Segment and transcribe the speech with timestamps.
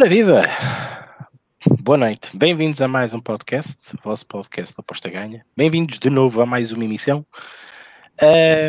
[0.00, 0.42] Ora viva!
[1.82, 5.44] Boa noite, bem-vindos a mais um podcast, vosso podcast da Aposta Ganha.
[5.54, 7.22] Bem-vindos de novo a mais uma emissão.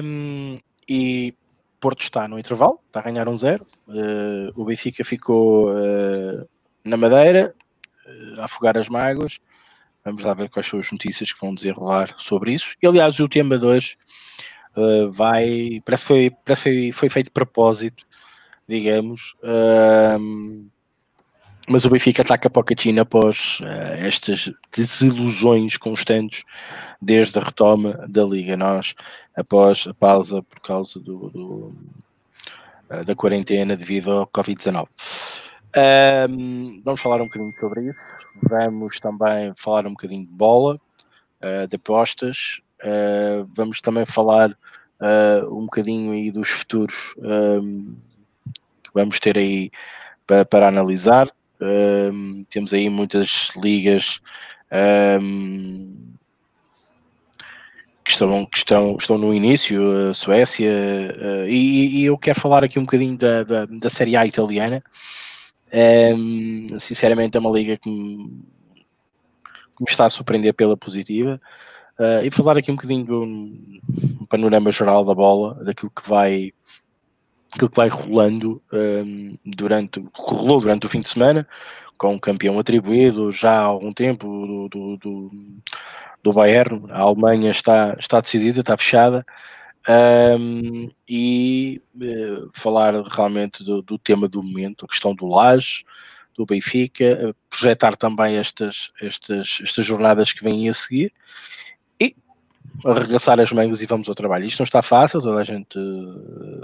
[0.03, 0.59] Um,
[0.89, 1.33] e
[1.79, 3.65] Porto está no intervalo, está a ganhar um zero.
[3.87, 6.45] Uh, o Benfica ficou uh,
[6.83, 7.55] na Madeira,
[8.05, 9.39] uh, a afogar as mágoas.
[10.03, 12.75] Vamos lá ver quais são as notícias que vão desenrolar sobre isso.
[12.83, 13.97] E aliás, o tema de hoje
[15.13, 15.81] vai.
[15.85, 18.05] Parece que foi, parece foi, foi feito de propósito,
[18.67, 19.33] digamos.
[19.41, 20.69] Uh,
[21.67, 26.43] mas o Benfica ataca a Pocatina após uh, estas desilusões constantes
[27.01, 28.57] desde a retoma da Liga.
[28.57, 28.95] Nós,
[29.35, 31.75] após a pausa por causa do, do
[32.89, 34.87] uh, da quarentena devido ao Covid-19.
[36.29, 37.99] Um, vamos falar um bocadinho sobre isso.
[38.49, 40.79] Vamos também falar um bocadinho de bola,
[41.41, 42.59] uh, de apostas.
[43.55, 44.57] vamos também falar
[45.49, 47.95] um bocadinho aí dos futuros um,
[48.83, 49.71] que vamos ter aí
[50.27, 51.27] para, para analisar.
[51.61, 54.19] Um, temos aí muitas ligas
[55.21, 55.95] um,
[58.03, 62.63] que, estão, que estão, estão no início, a Suécia, uh, e, e, eu quero falar
[62.63, 64.83] aqui um bocadinho da, da, da Série A italiana.
[65.73, 68.43] Um, sinceramente, é uma liga que me,
[68.75, 71.39] que me, está a surpreender pela positiva.
[71.99, 76.51] Uh, e falar aqui um bocadinho do um panorama geral da bola, daquilo que vai
[77.53, 81.47] aquilo que vai rolando um, durante, rolou durante o fim de semana,
[81.97, 85.31] com o campeão atribuído já há algum tempo do, do, do,
[86.23, 89.25] do Bayern, a Alemanha está, está decidida, está fechada,
[90.39, 95.83] um, e uh, falar realmente do, do, tema do momento, a questão do Laje,
[96.35, 101.11] do Benfica, projetar também estas, estas, estas jornadas que vêm a seguir
[102.85, 104.45] arregaçar as mangas e vamos ao trabalho.
[104.45, 105.77] Isto não está fácil, toda a gente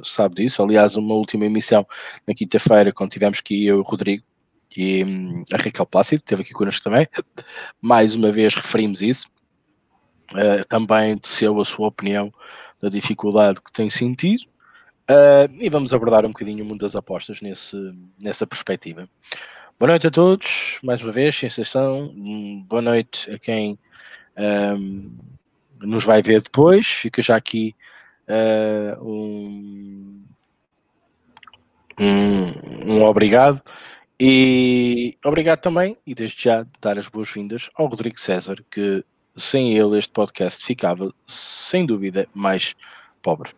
[0.03, 0.62] sabe disso.
[0.62, 1.86] Aliás, uma última emissão
[2.28, 4.24] na quinta-feira, quando tivemos aqui eu e o Rodrigo
[4.75, 7.08] e hum, a Raquel Plácido, esteve aqui connosco também,
[7.81, 9.28] mais uma vez referimos isso.
[10.34, 12.34] Uh, também desceu a sua opinião
[12.81, 14.44] da dificuldade que tem sentido.
[15.09, 17.78] Uh, e vamos abordar um bocadinho o mundo das apostas nesse,
[18.22, 19.08] nessa perspectiva.
[19.79, 22.12] Boa noite a todos, mais uma vez, sensação.
[22.68, 23.79] Boa noite a quem
[24.38, 25.16] um,
[25.81, 26.88] nos vai ver depois.
[26.88, 27.75] Fica já aqui
[28.28, 30.24] uh, um,
[32.00, 33.62] um, um, obrigado.
[34.20, 39.04] E obrigado também, e desde já dar as boas-vindas ao Rodrigo César, que
[39.36, 42.76] sem ele este podcast ficava, sem dúvida, mais
[43.22, 43.52] pobre.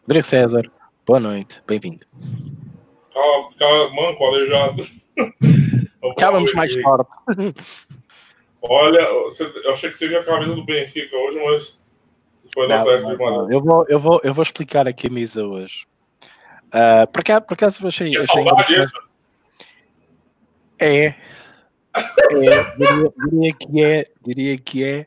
[0.00, 0.70] Rodrigo César,
[1.06, 2.06] boa noite, bem-vindo.
[3.14, 4.82] Ah, ficava manco, aleijado.
[6.14, 7.10] Ficávamos mais forte.
[8.62, 11.84] Olha, eu achei que você viu a camisa do Benfica hoje, mas
[12.52, 13.52] foi na Atlético de Madrid.
[13.52, 15.86] Eu vou, eu, vou, eu vou explicar a camisa hoje.
[16.68, 18.16] Uh, por, acaso, por acaso achei.
[18.16, 18.44] achei
[20.78, 21.14] é.
[21.14, 21.14] é
[22.30, 24.06] diria, diria, que é.
[24.24, 25.06] Diria que é.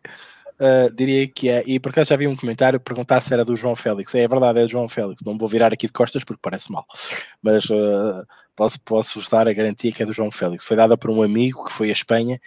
[0.60, 1.64] Uh, diria que é.
[1.66, 4.14] E por acaso já vi um comentário perguntar se era do João Félix.
[4.14, 5.22] É, é verdade, é do João Félix.
[5.26, 6.86] Não vou virar aqui de costas porque parece mal.
[7.42, 8.26] Mas uh,
[8.56, 10.64] posso, posso vos dar a garantia que é do João Félix.
[10.64, 12.40] Foi dada por um amigo que foi à Espanha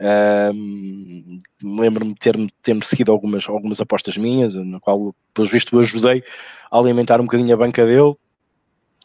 [0.00, 5.80] um, Lembro-me de ter-me ter seguido algumas, algumas apostas minhas, na qual, pelos vistos, eu
[5.80, 6.24] ajudei
[6.70, 8.14] a alimentar um bocadinho a banca dele.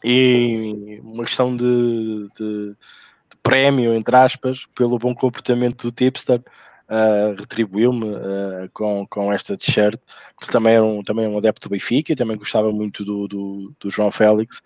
[0.02, 6.42] E uma questão de, de, de prémio, entre aspas, pelo bom comportamento do tipster,
[6.88, 10.00] uh, retribuiu-me uh, com, com esta t-shirt,
[10.40, 13.26] que também era um, também é um adepto do Benfica, e também gostava muito do,
[13.28, 14.60] do, do, João Félix,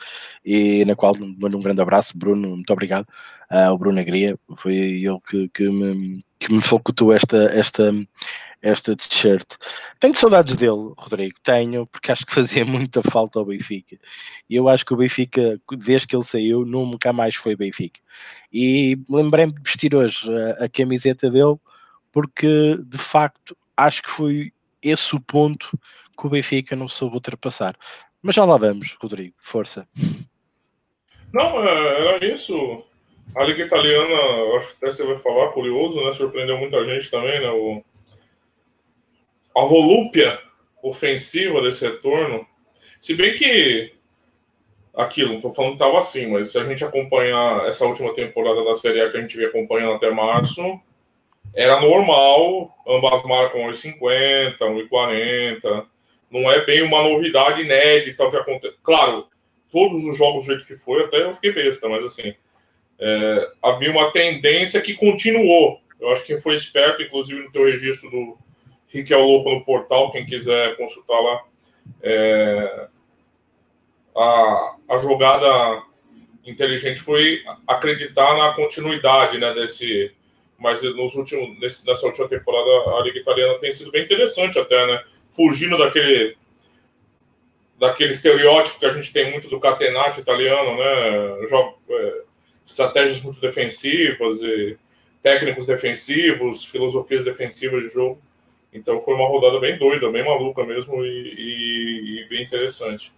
[0.44, 3.06] e na qual mando um grande abraço, Bruno, muito obrigado,
[3.50, 7.92] uh, o Bruno Agria, foi ele que, que, me, que me facultou esta, esta,
[8.62, 9.56] esta t-shirt.
[9.98, 13.98] Tenho saudades dele, Rodrigo, tenho, porque acho que fazia muita falta ao Benfica.
[14.48, 18.00] E eu acho que o Benfica, desde que ele saiu, nunca mais foi Benfica.
[18.52, 21.56] E lembrei-me de vestir hoje a, a, camiseta dele,
[22.12, 25.78] porque de facto acho que foi esse o ponto
[26.18, 27.76] que o Benfica não soube ultrapassar.
[28.22, 29.88] Mas já lá vamos, Rodrigo, força.
[31.32, 32.84] Não, é, era isso.
[33.34, 36.12] A Liga Italiana, acho que até você vai falar, curioso, né?
[36.12, 37.50] Surpreendeu muita gente também, né?
[37.50, 37.82] O...
[39.56, 40.38] A volúpia
[40.82, 42.46] ofensiva desse retorno.
[43.00, 43.94] Se bem que
[44.94, 48.64] aquilo, não tô falando que tava assim, mas se a gente acompanhar essa última temporada
[48.64, 50.80] da Série A que a gente vem acompanhando até março,
[51.54, 55.86] era normal, ambas marcam 1,50, 1,40.
[56.30, 58.76] Não é bem uma novidade inédita o que acontece.
[58.82, 59.26] Claro,
[59.70, 62.34] todos os jogos do jeito que foi, até eu fiquei besta, mas assim,
[62.98, 65.80] é, havia uma tendência que continuou.
[66.00, 68.38] Eu acho que foi esperto, inclusive no teu registro do
[68.88, 71.44] Riquel Louco no portal, quem quiser consultar lá,
[72.02, 72.88] é,
[74.16, 75.82] a, a jogada
[76.44, 80.12] inteligente foi acreditar na continuidade né, desse.
[80.60, 84.86] Mas nos últimos, nesse, nessa última temporada, a Liga Italiana tem sido bem interessante, até,
[84.86, 85.02] né?
[85.30, 86.36] Fugindo daquele,
[87.78, 91.48] daquele estereótipo que a gente tem muito do catenaccio italiano, né?
[91.48, 92.22] Joga, é,
[92.66, 94.76] estratégias muito defensivas, e
[95.22, 98.20] técnicos defensivos, filosofias defensivas de jogo.
[98.72, 103.12] Então foi uma rodada bem doida, bem maluca mesmo e, e, e bem interessante.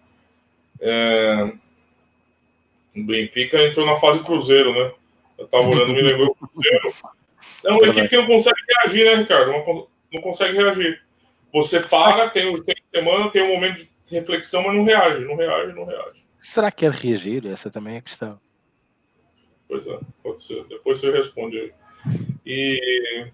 [0.81, 1.53] É...
[2.97, 4.93] O Benfica entrou na fase Cruzeiro, né?
[5.39, 6.93] Eu tava olhando, me lembrou o Cruzeiro.
[7.65, 9.53] É uma equipe que não consegue reagir, né, Ricardo?
[9.53, 11.03] Não, não consegue reagir.
[11.53, 15.73] Você para, tem, tem semana, tem um momento de reflexão, mas não reage, não reage,
[15.75, 16.25] não reage.
[16.39, 17.47] Será que quer reagir?
[17.47, 18.41] Essa também é a questão.
[19.69, 20.65] Pois é, pode ser.
[20.65, 21.73] Depois você responde aí.
[22.45, 23.31] E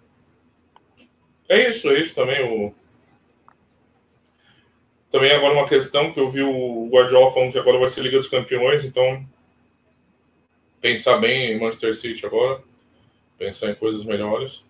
[1.49, 2.43] é isso, é isso também.
[2.44, 2.75] O...
[5.10, 8.19] Também agora uma questão que eu vi o Guardiola falando que agora vai ser Liga
[8.19, 9.26] dos Campeões, então
[10.81, 12.62] pensar bem em Manchester City agora,
[13.38, 14.64] pensar em coisas melhores.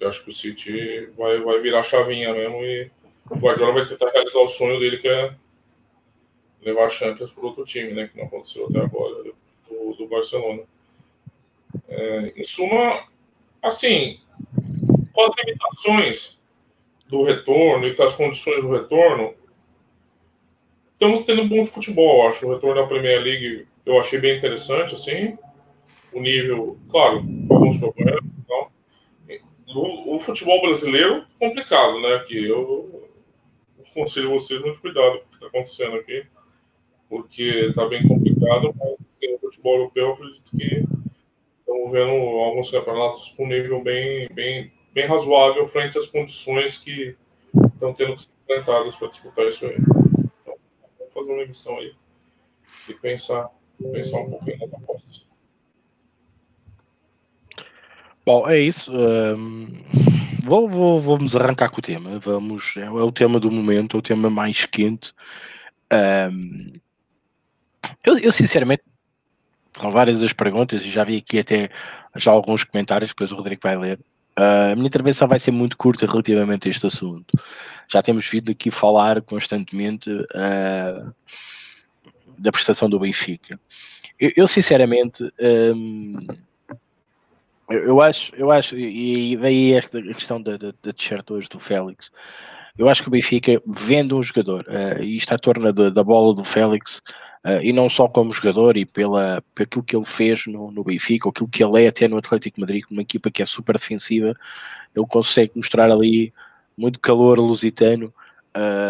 [0.00, 2.90] Eu acho que o City vai, vai virar chavinha mesmo e
[3.30, 5.34] o Guardiola vai tentar realizar o sonho dele, que é
[6.62, 8.08] levar a Champions para outro time, né?
[8.08, 9.22] Que não aconteceu até agora,
[9.68, 10.62] do, do Barcelona.
[11.88, 13.04] É, em suma,
[13.62, 14.20] assim,
[15.12, 16.40] com as limitações
[17.08, 19.34] do retorno e com as condições do retorno,
[20.92, 22.46] estamos tendo um bom futebol, acho.
[22.46, 25.38] O retorno da Premier League eu achei bem interessante, assim.
[26.12, 27.24] O nível, claro,
[27.56, 28.24] alguns problemas.
[28.38, 28.68] Então,
[29.74, 32.18] o, o, futebol brasileiro, complicado, né?
[32.20, 33.08] Que eu
[33.90, 36.26] aconselho vocês muito cuidado com o que está acontecendo aqui,
[37.08, 38.96] porque está bem complicado, mas
[39.34, 40.84] o futebol europeu, eu acredito que
[41.60, 47.16] estamos vendo alguns campeonatos com nível bem, bem, bem razoável frente às condições que
[47.74, 49.76] estão tendo que ser enfrentadas para disputar isso aí.
[49.76, 50.54] Então,
[50.98, 51.94] vamos fazer uma emissão aí
[52.88, 53.50] e pensar
[53.92, 55.26] pensar um pouquinho nas apostas.
[58.26, 58.90] Bom, é isso.
[58.92, 59.68] Um,
[60.42, 62.18] vou, vou, vamos arrancar com o tema.
[62.18, 65.14] Vamos, é, é, o tema do momento, é o tema mais quente.
[65.92, 66.72] Um,
[68.04, 68.82] eu, eu, sinceramente,
[69.72, 71.70] são várias as perguntas e já vi aqui até
[72.16, 74.00] já alguns comentários, depois o Rodrigo vai ler.
[74.36, 77.32] Uh, a minha intervenção vai ser muito curta relativamente a este assunto.
[77.86, 81.14] Já temos vindo aqui falar constantemente uh,
[82.36, 83.58] da prestação do Benfica.
[84.18, 85.22] Eu, eu sinceramente,
[85.74, 86.26] hum,
[87.70, 89.82] eu, eu, acho, eu acho, e daí a
[90.14, 92.10] questão da, da, da t-shirt hoje do Félix,
[92.78, 96.34] eu acho que o Benfica vende um jogador, uh, e está a torna da, bola
[96.34, 96.98] do Félix,
[97.44, 101.26] uh, e não só como jogador, e pela, aquilo que ele fez no, no Benfica,
[101.26, 104.34] ou aquilo que ele é até no Atlético Madrid, uma equipa que é super defensiva,
[104.94, 106.32] ele consegue mostrar ali
[106.76, 108.12] muito calor lusitano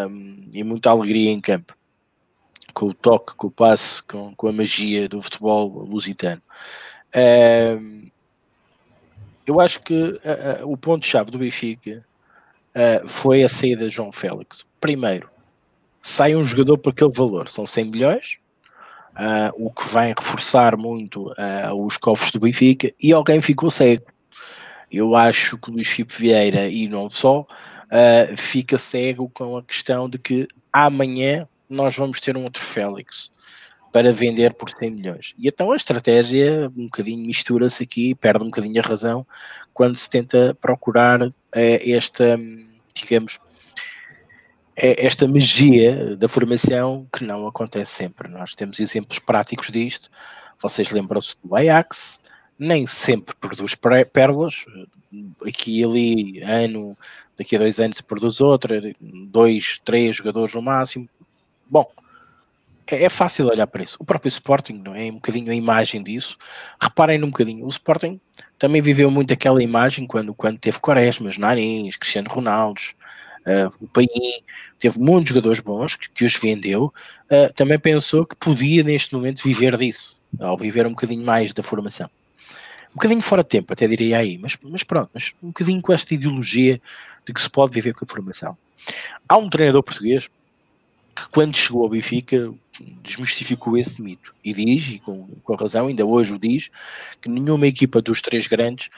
[0.08, 1.76] um, e muita alegria em campo
[2.74, 6.42] com o toque, com o passe, com, com a magia do futebol lusitano.
[7.08, 8.10] Uh,
[9.46, 12.04] eu acho que uh, uh, o ponto-chave do Benfica
[13.06, 14.66] foi a saída de João Félix.
[14.82, 15.30] Primeiro,
[16.02, 18.36] sai um jogador por aquele valor, são 100 milhões,
[19.54, 21.32] o que vai reforçar muito
[21.74, 24.04] os cofres do Benfica, e alguém ficou cego.
[24.92, 27.46] Eu acho que o Luís Filipe Vieira, e não só,
[28.36, 33.30] fica cego com a questão de que amanhã nós vamos ter um outro Félix
[33.92, 35.34] para vender por 100 milhões.
[35.38, 39.26] E então a estratégia um bocadinho mistura-se aqui, perde um bocadinho a razão,
[39.72, 42.38] quando se tenta procurar eh, esta,
[42.94, 43.38] digamos,
[44.76, 48.28] eh, esta magia da formação que não acontece sempre.
[48.28, 50.10] Nós temos exemplos práticos disto.
[50.62, 52.20] Vocês lembram-se do Ajax,
[52.58, 53.74] nem sempre produz
[54.12, 54.64] pérolas,
[55.46, 56.96] aqui e ali, ano,
[57.36, 61.08] daqui a dois anos se produz outra, dois, três jogadores no máximo,
[61.68, 61.90] Bom,
[62.88, 63.96] é, é, fácil olhar para isso.
[63.98, 65.04] O próprio Sporting, não é?
[65.04, 66.36] Um bocadinho a imagem disso.
[66.80, 68.20] Reparem num bocadinho, o Sporting
[68.58, 72.80] também viveu muito aquela imagem quando, quando teve Quaresmas, Narins, Cristiano Ronaldo,
[73.46, 74.06] uh, o Paim,
[74.78, 76.92] teve muitos jogadores bons que, que os vendeu.
[77.30, 81.62] Uh, também pensou que podia neste momento viver disso, ao viver um bocadinho mais da
[81.62, 82.08] formação.
[82.90, 85.92] Um bocadinho fora de tempo, até diria aí, mas, mas pronto, mas um bocadinho com
[85.92, 86.80] esta ideologia
[87.26, 88.56] de que se pode viver com a formação.
[89.28, 90.30] Há um treinador português
[91.16, 92.52] que quando chegou ao Benfica
[93.02, 96.68] desmistificou esse mito e diz, e com, com razão, ainda hoje o diz,
[97.22, 98.90] que nenhuma equipa dos três grandes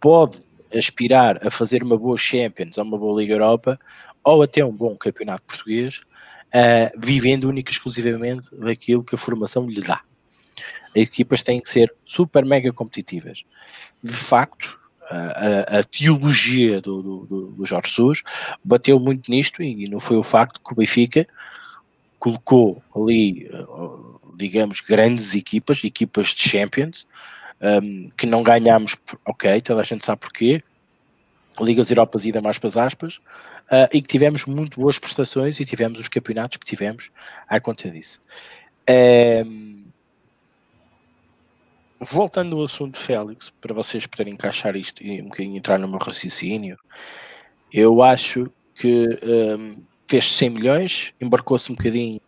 [0.00, 0.40] pode
[0.74, 3.78] aspirar a fazer uma boa Champions ou uma boa Liga Europa
[4.24, 6.00] ou até um bom campeonato português,
[6.48, 10.00] uh, vivendo única e exclusivamente daquilo que a formação lhe dá.
[10.96, 13.44] As equipas têm que ser super mega competitivas.
[14.02, 14.78] De facto,
[15.10, 18.22] a, a, teologia do, do, do Jorge Jesus
[18.64, 21.26] bateu muito nisto e, e não foi o facto que o Benfica
[22.26, 23.48] colocou ali,
[24.36, 27.06] digamos, grandes equipas, equipas de Champions,
[27.60, 30.62] um, que não ganhámos, ok, toda a gente sabe porquê,
[31.60, 33.16] Ligas Europas e mais para as aspas,
[33.70, 37.10] uh, e que tivemos muito boas prestações e tivemos os campeonatos que tivemos
[37.48, 38.20] à conta disso.
[38.90, 39.84] Um,
[42.00, 45.98] voltando ao assunto Félix, para vocês poderem encaixar isto e um bocadinho entrar no meu
[45.98, 46.76] raciocínio,
[47.72, 49.76] eu acho que um,
[50.08, 52.20] fez 100 milhões, embarcou-se um bocadinho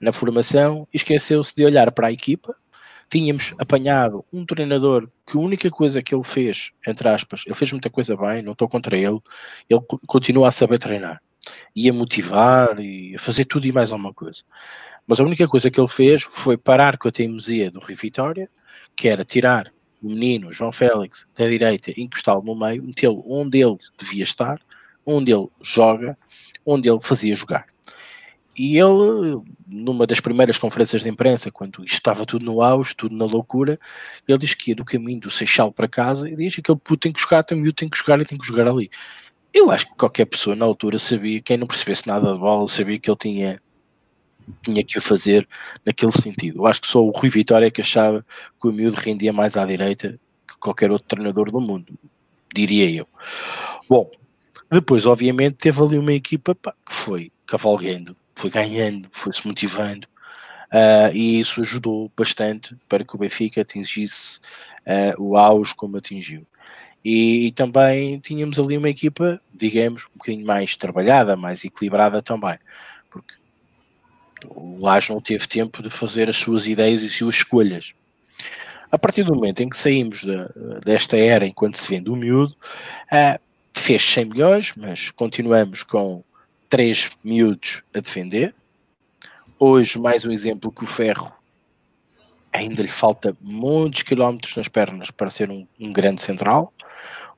[0.00, 2.54] na formação e esqueceu-se de olhar para a equipa.
[3.10, 7.72] Tínhamos apanhado um treinador que a única coisa que ele fez, entre aspas, ele fez
[7.72, 9.18] muita coisa bem, não estou contra ele,
[9.68, 11.20] ele continua a saber treinar
[11.74, 14.42] e a motivar e a fazer tudo e mais alguma coisa.
[15.06, 18.50] Mas a única coisa que ele fez foi parar com a teimosia do Rio Vitória,
[18.94, 23.78] que era tirar o menino João Félix da direita, encostá-lo no meio, metê-lo onde ele
[23.98, 24.60] devia estar,
[25.06, 26.16] onde ele joga,
[26.68, 27.66] onde ele fazia jogar.
[28.58, 33.24] E ele, numa das primeiras conferências de imprensa, quando estava tudo no auge, tudo na
[33.24, 33.78] loucura,
[34.26, 36.98] ele diz que ia do caminho do Seixal para casa e diz que aquele puto
[36.98, 38.90] tem que jogar, tem, tem que jogar e tem que jogar ali.
[39.54, 42.98] Eu acho que qualquer pessoa na altura sabia, quem não percebesse nada de bola, sabia
[42.98, 43.62] que ele tinha
[44.62, 45.46] tinha que o fazer
[45.84, 46.60] naquele sentido.
[46.60, 48.24] Eu acho que só o Rui Vitória é que achava
[48.60, 51.98] que o miúdo rendia mais à direita que qualquer outro treinador do mundo,
[52.54, 53.06] diria eu.
[53.88, 54.10] Bom,
[54.70, 60.06] depois, obviamente, teve ali uma equipa pá, que foi cavalgando, foi ganhando, foi-se motivando,
[60.72, 64.38] uh, e isso ajudou bastante para que o Benfica atingisse
[64.86, 66.46] uh, o auge como atingiu.
[67.04, 72.58] E, e, também tínhamos ali uma equipa, digamos, um bocadinho mais trabalhada, mais equilibrada também,
[73.10, 73.34] porque
[74.46, 77.94] o Lage não teve tempo de fazer as suas ideias e as suas escolhas.
[78.90, 80.36] A partir do momento em que saímos de,
[80.84, 82.54] desta era enquanto se vende o miúdo,
[83.12, 83.47] uh,
[83.78, 86.22] fez 100 milhões, mas continuamos com
[86.68, 88.54] 3 miúdos a defender.
[89.58, 91.32] Hoje, mais um exemplo que o Ferro
[92.52, 96.72] ainda lhe falta muitos quilómetros nas pernas para ser um, um grande central.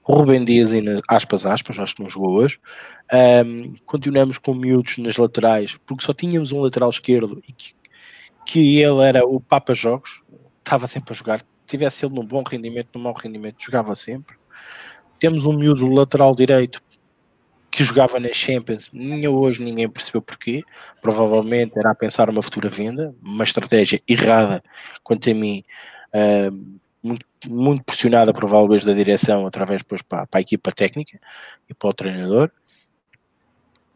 [0.02, 0.70] Rubem Dias,
[1.08, 2.58] aspas, aspas, acho que não jogou hoje.
[3.12, 7.74] Um, continuamos com miúdos nas laterais, porque só tínhamos um lateral esquerdo e que,
[8.46, 10.22] que ele era o Papa Jogos,
[10.58, 11.42] estava sempre a jogar.
[11.66, 14.39] Tivesse ele num bom rendimento, num mau rendimento, jogava sempre.
[15.20, 16.82] Temos um miúdo lateral direito
[17.70, 20.64] que jogava na Champions, nem hoje ninguém percebeu porquê.
[21.00, 24.60] Provavelmente era a pensar uma futura venda, uma estratégia errada,
[25.04, 25.62] quanto a mim,
[26.12, 31.20] uh, muito, muito pressionada provavelmente da direção através depois para, para, a equipa técnica
[31.68, 32.50] e para o treinador.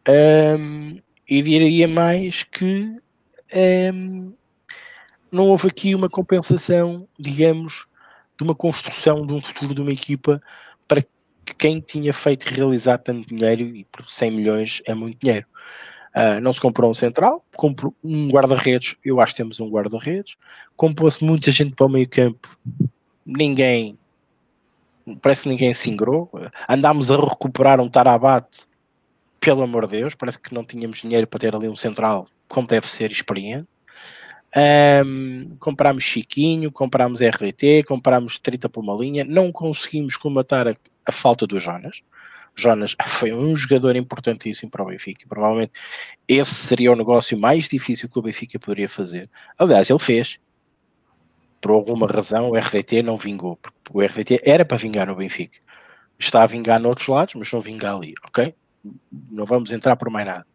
[0.07, 2.97] Um, e diria mais que
[3.93, 4.31] um,
[5.31, 7.87] não houve aqui uma compensação, digamos,
[8.37, 10.41] de uma construção de um futuro de uma equipa
[10.87, 11.01] para
[11.53, 15.45] quem tinha feito realizar tanto dinheiro, e por 100 milhões é muito dinheiro.
[16.15, 20.37] Uh, não se comprou um central, comprou um guarda-redes, eu acho que temos um guarda-redes,
[20.75, 22.49] comprou-se muita gente para o meio campo,
[23.25, 23.97] ninguém,
[25.21, 26.31] parece que ninguém se ingrou,
[26.69, 28.47] andámos a recuperar um Tarabat,
[29.41, 32.67] pelo amor de Deus, parece que não tínhamos dinheiro para ter ali um central como
[32.67, 33.67] deve ser experiente,
[35.05, 40.67] um, comprámos Chiquinho, comprámos RDT, comprámos 30 por uma linha, não conseguimos comatar
[41.05, 42.01] a falta do Jonas.
[42.55, 45.25] Jonas foi um jogador importantíssimo para o Benfica.
[45.27, 45.73] Provavelmente
[46.27, 49.29] esse seria o negócio mais difícil que o Benfica poderia fazer.
[49.57, 50.39] Aliás, ele fez.
[51.59, 53.57] Por alguma razão, o RDT não vingou.
[53.57, 55.59] Porque o RDT era para vingar no Benfica.
[56.17, 58.55] Está a vingar noutros lados, mas não vinga ali, ok?
[59.29, 60.47] Não vamos entrar por mais nada.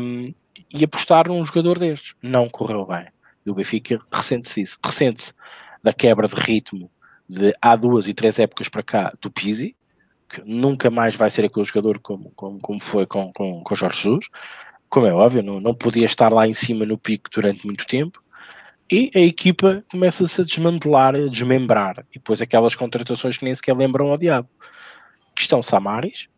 [0.00, 0.32] Um,
[0.72, 2.14] e apostar num jogador destes.
[2.22, 3.06] Não correu bem.
[3.44, 4.78] E o Benfica ressente-se disso.
[4.84, 5.34] Ressente-se
[5.82, 6.90] da quebra de ritmo
[7.28, 9.76] de há duas e três épocas para cá do Pizzi,
[10.28, 14.02] que nunca mais vai ser aquele jogador como, como, como foi com, com, com Jorge
[14.02, 14.28] Jesus,
[14.88, 18.22] como é óbvio, não, não podia estar lá em cima no pico durante muito tempo,
[18.90, 23.76] e a equipa começa-se a desmantelar, a desmembrar, e depois aquelas contratações que nem sequer
[23.76, 24.48] lembram ao diabo,
[25.34, 26.28] que estão Samaris,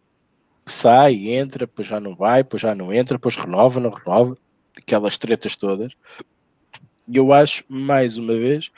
[0.67, 4.37] sai, entra, depois já não vai, depois já não entra, depois renova, não renova,
[4.77, 5.93] aquelas tretas todas,
[7.09, 8.71] e eu acho, mais uma vez,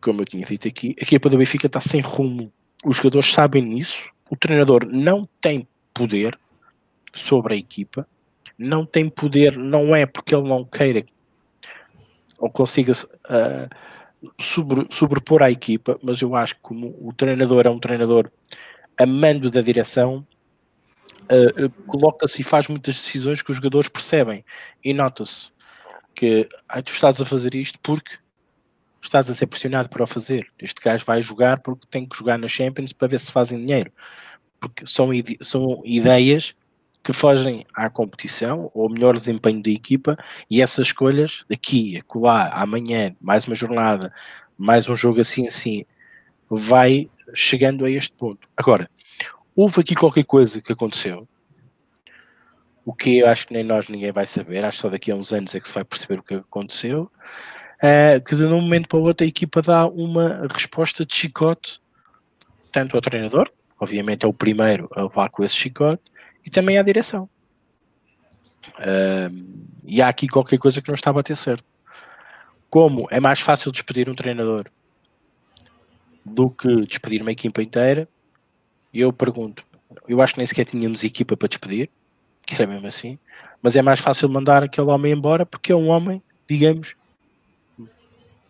[0.00, 2.52] como eu tinha dito aqui, a equipa do Benfica está sem rumo.
[2.84, 4.08] Os jogadores sabem nisso.
[4.30, 6.38] O treinador não tem poder
[7.12, 8.06] sobre a equipa.
[8.58, 11.04] Não tem poder, não é porque ele não queira
[12.40, 13.68] ou consiga uh,
[14.40, 18.30] sobre, sobrepor à equipa, mas eu acho que como o treinador é um treinador
[18.98, 20.26] amando da direção,
[21.30, 24.44] uh, uh, coloca-se e faz muitas decisões que os jogadores percebem
[24.82, 25.48] e nota-se
[26.14, 28.16] que ah, tu estás a fazer isto porque
[29.00, 30.46] estás a ser pressionado para o fazer.
[30.58, 33.92] Este gajo vai jogar porque tem que jogar na Champions para ver se fazem dinheiro.
[34.60, 36.54] Porque são, ide são ideias
[37.02, 40.16] que fogem à competição ou melhor desempenho da equipa
[40.50, 44.12] e essas escolhas daqui, acolá, amanhã, mais uma jornada,
[44.58, 45.84] mais um jogo assim assim,
[46.48, 48.46] vai chegando a este ponto.
[48.56, 48.90] Agora,
[49.56, 51.26] houve aqui qualquer coisa que aconteceu,
[52.84, 55.14] o que eu acho que nem nós ninguém vai saber, acho que só daqui a
[55.14, 57.10] uns anos é que se vai perceber o que aconteceu,
[57.82, 61.80] uh, que de um momento para o outro a equipa dá uma resposta de chicote,
[62.70, 66.02] tanto ao treinador, obviamente é o primeiro a levar com esse chicote,
[66.44, 67.28] e também à direção.
[68.78, 71.64] Uh, e há aqui qualquer coisa que não estava a ter certo.
[72.68, 74.66] Como é mais fácil despedir um treinador
[76.24, 78.08] do que despedir uma equipa inteira,
[78.92, 79.64] eu pergunto,
[80.06, 81.90] eu acho que nem sequer tínhamos equipa para despedir,
[82.46, 83.18] que era mesmo assim,
[83.62, 86.94] mas é mais fácil mandar aquele homem embora porque é um homem, digamos,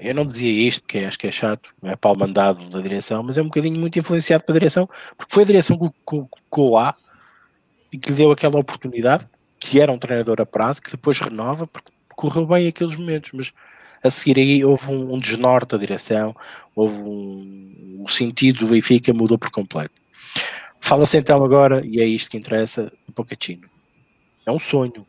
[0.00, 3.22] eu não dizia isto porque acho que é chato, é para o mandado da direção,
[3.22, 6.96] mas é um bocadinho muito influenciado pela direção, porque foi a direção que colocou lá
[7.92, 9.28] e que lhe deu aquela oportunidade,
[9.58, 13.52] que era um treinador a prazo, que depois renova, porque correu bem aqueles momentos, mas
[14.02, 16.34] a seguir aí houve um, um desnorte da direção,
[16.74, 19.94] houve um, o sentido do Benfica mudou por completo.
[20.80, 23.68] Fala-se então agora, e é isto que interessa, do Pochettino.
[24.46, 25.06] É um sonho.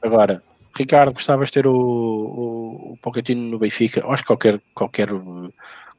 [0.00, 0.42] Agora,
[0.76, 4.00] Ricardo, gostavas de ter o, o, o Pochettino no Benfica?
[4.00, 5.08] Eu acho que qualquer, qualquer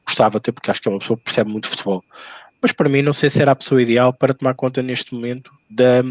[0.06, 2.04] gostava de ter, porque acho que é uma pessoa que percebe muito futebol.
[2.60, 5.52] Mas para mim, não sei se era a pessoa ideal para tomar conta neste momento
[5.68, 6.02] da,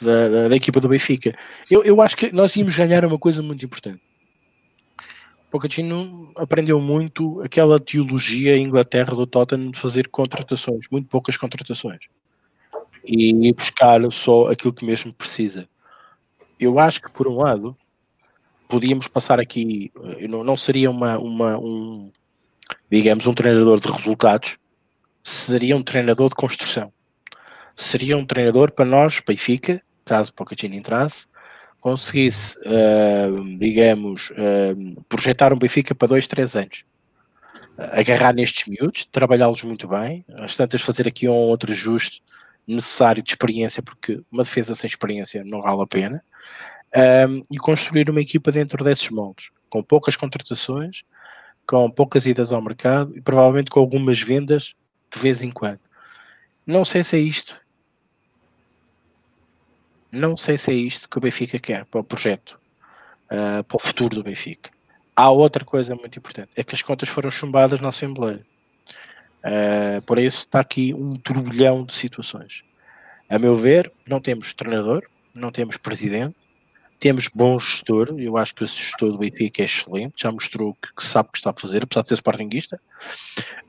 [0.00, 1.36] da, da, da equipa do Benfica.
[1.70, 4.00] Eu, eu acho que nós íamos ganhar uma coisa muito importante.
[5.50, 12.00] Pochettino aprendeu muito aquela teologia em Inglaterra do Tottenham de fazer contratações, muito poucas contratações.
[13.04, 15.68] E buscar só aquilo que mesmo precisa.
[16.60, 17.74] Eu acho que, por um lado,
[18.68, 19.90] podíamos passar aqui,
[20.28, 22.12] não, não seria uma, uma, um,
[22.90, 24.58] digamos, um treinador de resultados,
[25.24, 26.92] seria um treinador de construção.
[27.74, 31.26] Seria um treinador para nós, Benfica, caso Pochettino entrasse,
[31.80, 36.84] conseguisse, uh, digamos, uh, projetar um Benfica para dois, três anos.
[37.78, 42.22] Agarrar nestes miúdos, trabalhá-los muito bem, às tantas fazer aqui um outro ajuste
[42.74, 46.24] necessário de experiência, porque uma defesa sem experiência não vale a pena,
[47.28, 51.02] um, e construir uma equipa dentro desses moldes, com poucas contratações,
[51.66, 54.74] com poucas idas ao mercado e provavelmente com algumas vendas
[55.12, 55.80] de vez em quando.
[56.66, 57.60] Não sei se é isto
[60.12, 62.58] não sei se é isto que o Benfica quer para o projeto,
[63.26, 64.70] uh, para o futuro do Benfica.
[65.14, 68.44] Há outra coisa muito importante, é que as contas foram chumbadas na Assembleia.
[69.44, 72.62] Uh, por isso está aqui um turbilhão de situações.
[73.28, 75.02] A meu ver, não temos treinador,
[75.34, 76.36] não temos presidente,
[76.98, 80.94] temos bom gestor, eu acho que o gestor do Benfica é excelente, já mostrou que,
[80.94, 82.80] que sabe o que está a fazer, apesar de ser sportinguista,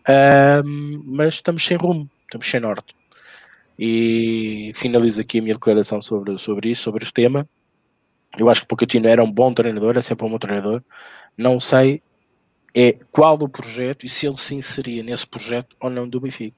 [0.10, 0.68] uh,
[1.06, 2.94] mas estamos sem rumo, estamos sem norte.
[3.80, 7.48] E finalizo aqui a minha declaração sobre, sobre isso, sobre o tema.
[8.38, 10.84] Eu acho que Pochettino era um bom treinador, é sempre um bom treinador.
[11.38, 12.02] Não sei
[12.74, 16.56] é qual o projeto e se ele se inseria nesse projeto ou não do Benfica.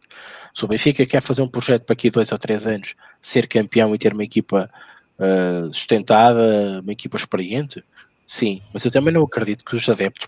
[0.54, 3.94] Se o Benfica quer fazer um projeto para aqui dois ou três anos, ser campeão
[3.96, 4.70] e ter uma equipa
[5.18, 7.84] uh, sustentada, uma equipa experiente,
[8.28, 10.28] sim, mas eu também não acredito que os adeptos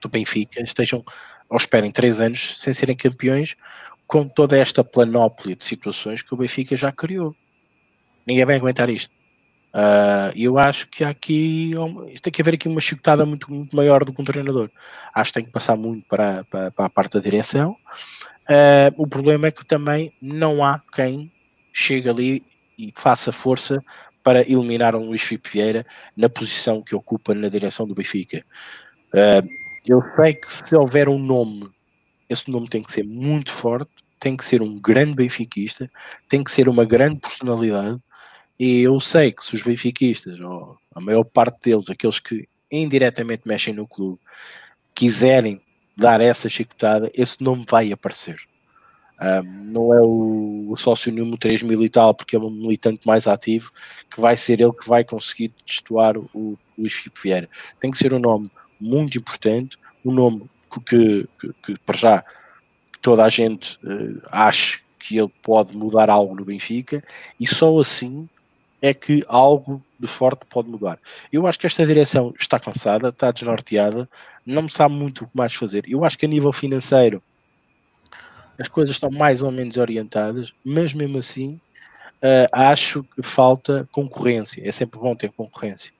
[0.00, 1.04] do Benfica estejam
[1.48, 3.56] ou esperem três anos sem serem campeões
[4.06, 7.34] com toda esta planóplia de situações que o Benfica já criou.
[8.26, 9.21] Ninguém vai aguentar isto.
[9.74, 11.72] Uh, eu acho que aqui
[12.20, 14.70] tem que haver aqui uma chicotada muito, muito maior do que um treinador.
[15.14, 17.76] Acho que tem que passar muito para, para, para a parte da direção.
[18.48, 21.32] Uh, o problema é que também não há quem
[21.72, 22.44] chegue ali
[22.78, 23.82] e faça força
[24.22, 28.44] para eliminar um Luís Filipe Vieira na posição que ocupa na direção do Benfica.
[29.14, 29.48] Uh,
[29.88, 31.70] eu sei que se houver um nome,
[32.28, 33.90] esse nome tem que ser muito forte
[34.22, 35.90] tem que ser um grande benfiquista,
[36.28, 38.00] tem que ser uma grande personalidade,
[38.64, 43.42] e eu sei que se os benfiquistas, ou a maior parte deles, aqueles que indiretamente
[43.44, 44.20] mexem no clube,
[44.94, 45.60] quiserem
[45.96, 48.40] dar essa chicotada, esse nome vai aparecer.
[49.20, 53.04] Um, não é o, o sócio número 3 mil e tal, porque é um militante
[53.04, 53.72] mais ativo,
[54.08, 57.48] que vai ser ele que vai conseguir destoar o, o Luís Filipe Vieira.
[57.80, 58.48] Tem que ser um nome
[58.80, 60.48] muito importante, um nome
[60.86, 62.24] que, que, que para já
[63.00, 67.02] toda a gente uh, ache que ele pode mudar algo no Benfica
[67.40, 68.28] e só assim
[68.82, 70.98] é que algo de forte pode mudar.
[71.32, 74.08] Eu acho que esta direção está cansada, está desnorteada,
[74.44, 75.84] não sabe muito o que mais fazer.
[75.86, 77.22] Eu acho que a nível financeiro
[78.58, 81.60] as coisas estão mais ou menos orientadas, mas mesmo assim
[82.22, 84.60] uh, acho que falta concorrência.
[84.66, 85.92] É sempre bom ter concorrência.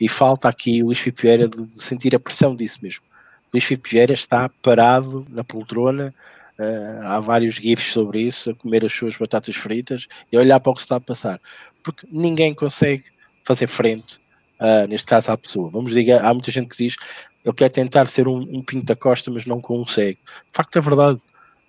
[0.00, 3.04] E falta aqui o Luís Filipe de sentir a pressão disso mesmo.
[3.52, 6.12] Luís Filipe está parado na poltrona
[6.58, 10.72] Uh, há vários GIFs sobre isso, a comer as suas batatas fritas e olhar para
[10.72, 11.40] o que está a passar.
[11.82, 13.04] Porque ninguém consegue
[13.44, 14.18] fazer frente,
[14.60, 15.70] uh, neste caso, à pessoa.
[15.70, 16.96] Vamos dizer, há muita gente que diz
[17.44, 20.18] ele quer tentar ser um, um Pinto Costa, mas não consegue.
[20.18, 21.20] De facto, é verdade,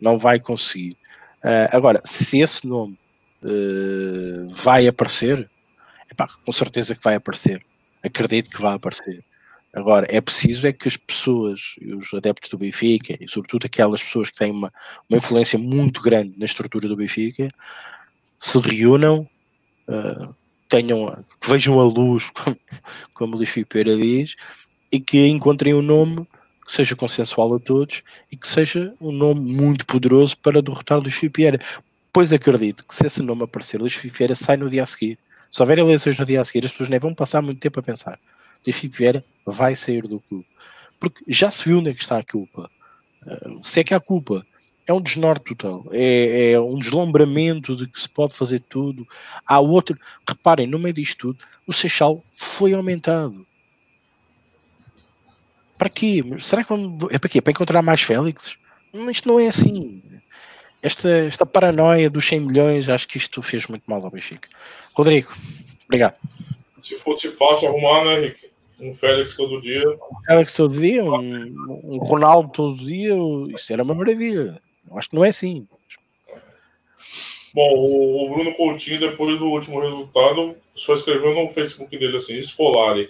[0.01, 0.95] não vai conseguir.
[1.43, 2.97] Uh, agora, se esse nome
[4.49, 5.47] vai aparecer,
[6.11, 7.63] epá, com certeza que vai aparecer.
[8.03, 9.23] Acredito que vai aparecer.
[9.73, 14.31] Agora, é preciso é que as pessoas, os adeptos do Benfica, e sobretudo aquelas pessoas
[14.31, 14.71] que têm uma,
[15.09, 17.51] uma influência muito grande na estrutura do Benfica,
[18.39, 19.27] se reúnam,
[19.87, 20.33] uh,
[20.69, 22.31] tenham, que vejam a luz,
[23.13, 24.35] como, o Luís Filipeira diz,
[24.91, 26.27] e que encontrem um nome
[26.65, 31.15] que seja consensual a todos e que seja um nome muito poderoso para derrotar Luís
[31.15, 31.59] Filipe
[32.11, 35.19] Pois acredito que se esse nome aparecer, Luís Filipe sai no dia a seguir.
[35.51, 37.83] Se houver eleições no dia a seguir, as pessoas nem vão passar muito tempo a
[37.83, 38.19] pensar.
[38.63, 40.45] Filipe Vieira vai sair do clube.
[40.99, 42.69] Porque já se viu onde é que está a culpa.
[43.25, 44.45] Uh, se é que há culpa,
[44.87, 49.05] é um desnorte total, é, é, um deslumbramento de que se pode fazer tudo.
[49.45, 53.45] Há outro, reparem, no meio disto tudo, o Seixal foi aumentado.
[55.77, 56.23] Para quê?
[56.39, 57.41] Será que vamos, é para quê?
[57.41, 58.57] Para encontrar mais Félix?
[59.11, 60.01] Isto não é assim.
[60.81, 64.47] Esta, esta paranoia dos 100 milhões, acho que isto fez muito mal ao Benfica.
[64.93, 65.35] Rodrigo,
[65.85, 66.15] obrigado.
[66.81, 68.46] Se fosse fácil arrumar, né, Henrique?
[68.79, 69.83] Um Félix todo dia.
[69.89, 73.13] Um Félix todo dia, um, um Ronaldo todo dia,
[73.49, 74.61] isso era uma maravilha.
[74.89, 75.67] Eu acho que não é assim.
[77.53, 83.09] Bom, o Bruno Coutinho, depois do último resultado, só escreveu no Facebook dele assim: Escolari.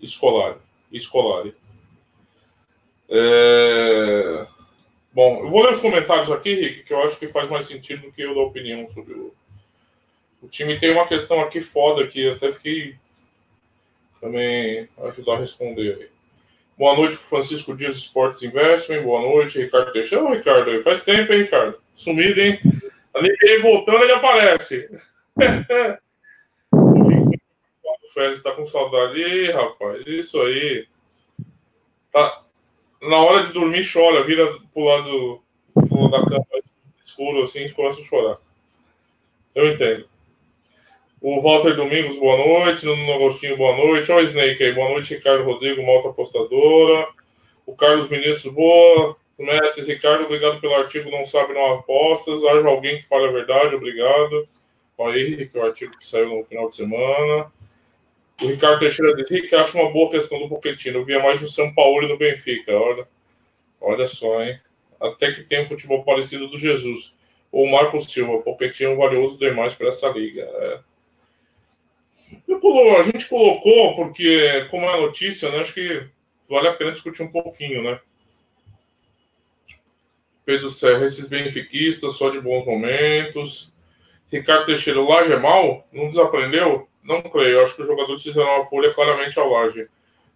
[0.00, 0.58] Escolari.
[0.90, 1.54] Escolari.
[3.10, 4.46] É...
[5.12, 8.02] Bom, eu vou ler os comentários aqui, Rick, que eu acho que faz mais sentido
[8.02, 9.34] do que eu dar opinião sobre o.
[10.42, 12.96] O time tem uma questão aqui foda que até fiquei
[14.24, 16.10] também ajudar a responder.
[16.78, 19.02] Boa noite para Francisco Dias Esportes Investment.
[19.02, 20.34] Boa noite, Ricardo Teixeira.
[20.34, 21.78] Ricardo, faz tempo, hein, Ricardo?
[21.94, 22.58] Sumido, hein?
[23.14, 24.88] A ninguém voltando, ele aparece.
[26.72, 29.20] o Félix está com saudade.
[29.20, 30.88] Ih, rapaz, isso aí.
[32.10, 32.44] Tá.
[33.02, 35.42] Na hora de dormir, chora, vira pro lado,
[35.74, 36.46] pro lado da cama
[37.02, 38.38] escuro assim e começa a chorar.
[39.54, 40.08] Eu entendo.
[41.26, 42.84] O Walter Domingos, boa noite.
[42.84, 44.12] Nuno Agostinho, boa noite.
[44.12, 45.14] Olha o Snake aí, boa noite.
[45.14, 47.08] Ricardo Rodrigo, Malta Apostadora.
[47.64, 49.16] O Carlos Ministro, boa.
[49.38, 51.10] Mestre Ricardo, obrigado pelo artigo.
[51.10, 52.44] Não sabe, não apostas.
[52.44, 54.46] Haja alguém que fale a verdade, obrigado.
[54.98, 57.50] Olha aí, que é o artigo que saiu no final de semana.
[58.42, 60.98] O Ricardo Teixeira diz que acha uma boa questão do Pochettino.
[60.98, 62.78] Eu via mais no São Paulo e no Benfica.
[62.78, 63.08] Olha,
[63.80, 64.60] olha só, hein?
[65.00, 67.16] Até que tem um futebol parecido do Jesus.
[67.50, 68.42] Ou o Marcos Silva.
[68.42, 70.42] Pochettino valioso demais para essa liga.
[70.42, 70.93] É.
[72.98, 76.06] A gente colocou, porque, como é notícia, né, acho que
[76.48, 78.00] vale a pena discutir um pouquinho, né?
[80.44, 83.72] Pedro Serra, esses benfiquistas, só de bons momentos.
[84.30, 85.86] Ricardo Teixeira, o Laje é mal?
[85.92, 86.88] Não desaprendeu?
[87.02, 87.62] Não creio.
[87.62, 89.88] Acho que os jogadores fizeram uma folha claramente ao Laje.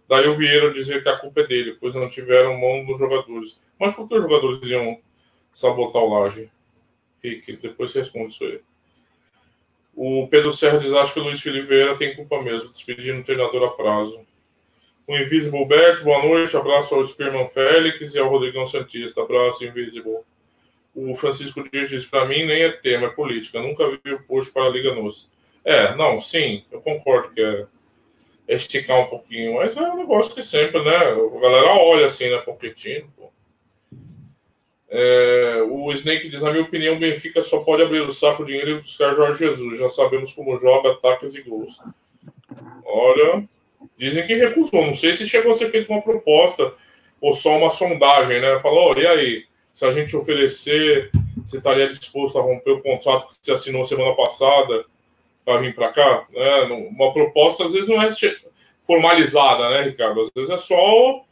[0.07, 3.59] Daí o Vieira dizer que a culpa é dele, pois não tiveram mão dos jogadores.
[3.79, 4.99] Mas por que os jogadores iam
[5.53, 6.49] sabotar o Laje?
[7.23, 8.59] Rick, depois você responde isso aí.
[10.01, 13.23] O Pedro Serra diz: Acho que o Luiz Felipe Vieira tem culpa mesmo, despedindo o
[13.23, 14.25] treinador a prazo.
[15.05, 16.55] O Invisible Bet, boa noite.
[16.55, 19.21] Abraço ao Spearman Félix e ao Rodrigão Santista.
[19.21, 20.19] Abraço, Invisible.
[20.95, 23.61] O Francisco Dias diz: Para mim, nem é tema, é política.
[23.61, 25.29] Nunca vi o post para a Liga Nos.
[25.65, 27.65] É, não, sim, eu concordo que é,
[28.47, 30.95] é, esticar um pouquinho, mas é um negócio que sempre, né?
[30.95, 32.37] A galera olha assim, né?
[32.37, 33.33] Pochettino, pô.
[34.89, 38.51] É, o Snake diz: na minha opinião, o Benfica só pode abrir o saco de
[38.51, 39.77] dinheiro e buscar Jorge Jesus.
[39.77, 41.79] Já sabemos como joga, ataques e gols.
[42.83, 43.47] Olha,
[43.95, 44.85] dizem que recusou.
[44.85, 46.73] Não sei se chegou a ser feita uma proposta
[47.21, 48.59] ou só uma sondagem, né?
[48.59, 51.11] Falou: oh, e aí, se a gente oferecer,
[51.45, 54.85] você estaria disposto a romper o contrato que você assinou semana passada
[55.45, 56.25] para vir para cá?
[56.31, 56.61] Né?
[56.89, 58.07] Uma proposta às vezes não é
[58.81, 60.21] formalizada, né, Ricardo?
[60.21, 61.23] Às vezes é só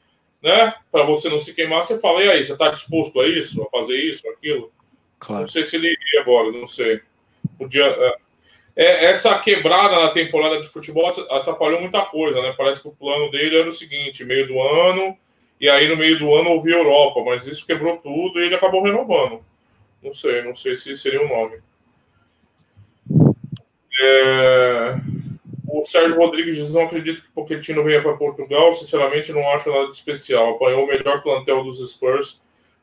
[0.41, 0.73] né?
[0.91, 3.69] Para você não se queimar, você fala, e aí, você está disposto a isso, a
[3.69, 4.71] fazer isso, aquilo?
[5.19, 5.41] Claro.
[5.41, 7.02] Não sei se ele iria agora, não sei.
[7.58, 7.86] Podia.
[7.86, 8.17] É,
[8.76, 12.54] é, essa quebrada na temporada de futebol atrapalhou muita coisa, né?
[12.56, 15.17] Parece que o plano dele era o seguinte: meio do ano,
[15.60, 18.84] e aí no meio do ano houve Europa, mas isso quebrou tudo e ele acabou
[18.84, 19.43] renovando.
[20.04, 21.60] Não sei, não sei se seria o nome.
[24.00, 24.95] É...
[25.67, 28.71] O Sérgio Rodrigues diz: não acredito que Pochettino venha para Portugal.
[28.73, 30.56] Sinceramente, não acho nada de especial.
[30.56, 32.41] Apanhou o melhor plantel dos Spurs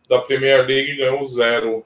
[0.08, 1.84] da Premier League e ganhou zero.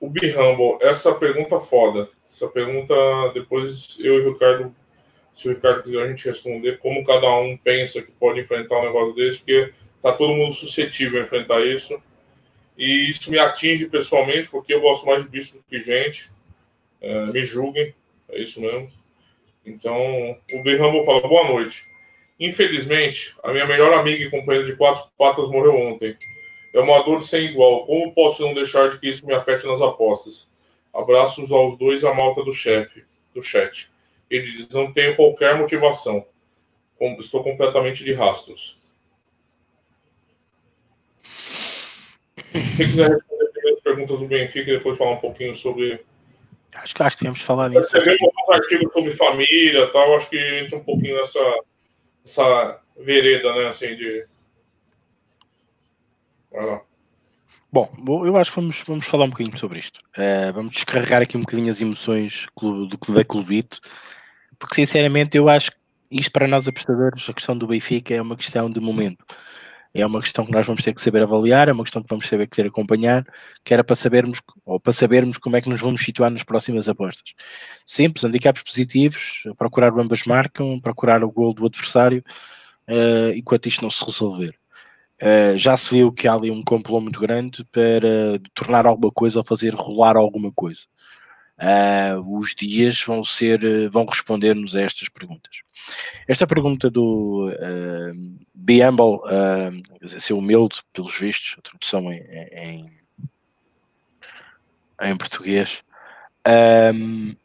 [0.00, 2.08] O Humble, essa pergunta foda.
[2.28, 2.94] Essa pergunta,
[3.34, 4.74] depois eu e o Ricardo,
[5.34, 8.86] se o Ricardo quiser a gente responder, como cada um pensa que pode enfrentar um
[8.86, 9.72] negócio desse, porque
[10.02, 12.02] Está todo mundo suscetível a enfrentar isso.
[12.76, 16.28] E isso me atinge pessoalmente, porque eu gosto mais de bicho do que gente.
[17.00, 17.94] É, me julguem,
[18.28, 18.90] é isso mesmo.
[19.64, 19.96] Então,
[20.52, 21.86] o Ben Rambo fala: boa noite.
[22.38, 26.16] Infelizmente, a minha melhor amiga e companheira de quatro patas morreu ontem.
[26.74, 27.84] É uma dor sem igual.
[27.84, 30.50] Como posso não deixar de que isso me afete nas apostas?
[30.92, 33.90] Abraços aos dois a malta do chefe, do chat.
[34.28, 36.26] Ele diz: não tenho qualquer motivação.
[37.18, 38.80] Estou completamente de rastros.
[42.76, 46.04] Se quiser responder as perguntas do Benfica e depois falar um pouquinho sobre.
[46.74, 47.90] Acho que acho que temos que falar nisso.
[47.90, 48.16] Você
[48.48, 51.60] um artigo sobre família tal, acho que entra um pouquinho nessa,
[52.24, 53.68] nessa vereda, né?
[53.68, 54.26] Assim, de.
[56.50, 56.80] Vai lá.
[57.70, 57.90] Bom,
[58.26, 60.00] eu acho que vamos, vamos falar um bocadinho sobre isto.
[60.16, 63.80] Uh, vamos descarregar aqui um bocadinho as emoções do, do da Clubito,
[64.58, 65.76] porque sinceramente eu acho que
[66.10, 69.24] isto para nós apostadores, a questão do Benfica é uma questão de momento
[69.94, 72.28] é uma questão que nós vamos ter que saber avaliar, é uma questão que vamos
[72.28, 73.26] ter que ter acompanhar,
[73.62, 76.88] que era para sabermos, ou para sabermos como é que nos vamos situar nas próximas
[76.88, 77.34] apostas.
[77.84, 82.24] Simples, handicaps positivos, procurar ambas marcam, procurar o gol do adversário,
[82.88, 84.54] uh, enquanto isto não se resolver.
[85.20, 89.40] Uh, já se viu que há ali um complô muito grande para tornar alguma coisa
[89.40, 90.82] ou fazer rolar alguma coisa.
[91.58, 93.60] Uh, os dias vão ser,
[93.90, 95.60] vão responder-nos a estas perguntas.
[96.26, 102.20] Esta pergunta do uh, Be Humble, uh, ser humilde, pelos vistos, a tradução em,
[102.52, 102.92] em,
[105.02, 105.82] em português.
[106.94, 107.36] Um,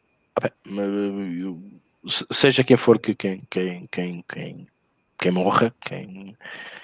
[2.32, 4.68] seja quem for que quem, quem, quem, quem,
[5.18, 6.36] quem morra, quem,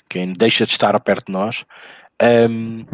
[0.09, 1.65] quem deixa de estar perto de nós,
[2.51, 2.85] um,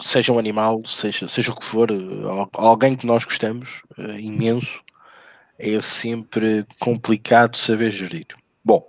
[0.00, 1.88] seja um animal, seja, seja o que for,
[2.54, 4.80] alguém que nós gostamos, uh, imenso,
[5.58, 8.26] é sempre complicado saber gerir.
[8.64, 8.88] Bom,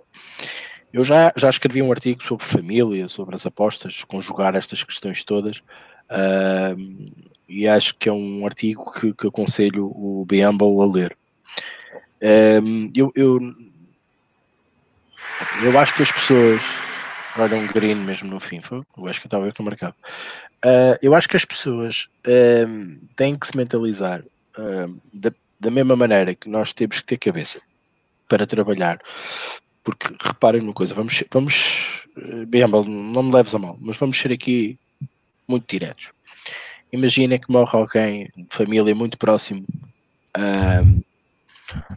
[0.92, 5.58] eu já, já escrevi um artigo sobre família, sobre as apostas, conjugar estas questões todas,
[5.58, 7.12] uh,
[7.48, 11.16] e acho que é um artigo que, que aconselho o Beamble a ler.
[12.94, 13.38] Eu, eu,
[15.62, 16.62] eu acho que as pessoas.
[17.36, 18.82] Olha, um green mesmo no fim, foi?
[18.96, 19.94] eu acho que estava a marcado.
[20.64, 24.22] Uh, eu acho que as pessoas uh, têm que se mentalizar
[24.56, 27.60] uh, da, da mesma maneira que nós temos que ter cabeça
[28.28, 29.00] para trabalhar.
[29.82, 32.06] Porque reparem numa coisa, vamos, vamos
[32.46, 34.78] bem, não me leves a mal, mas vamos ser aqui
[35.48, 36.12] muito diretos.
[36.92, 39.64] Imagina que morre alguém de família muito próximo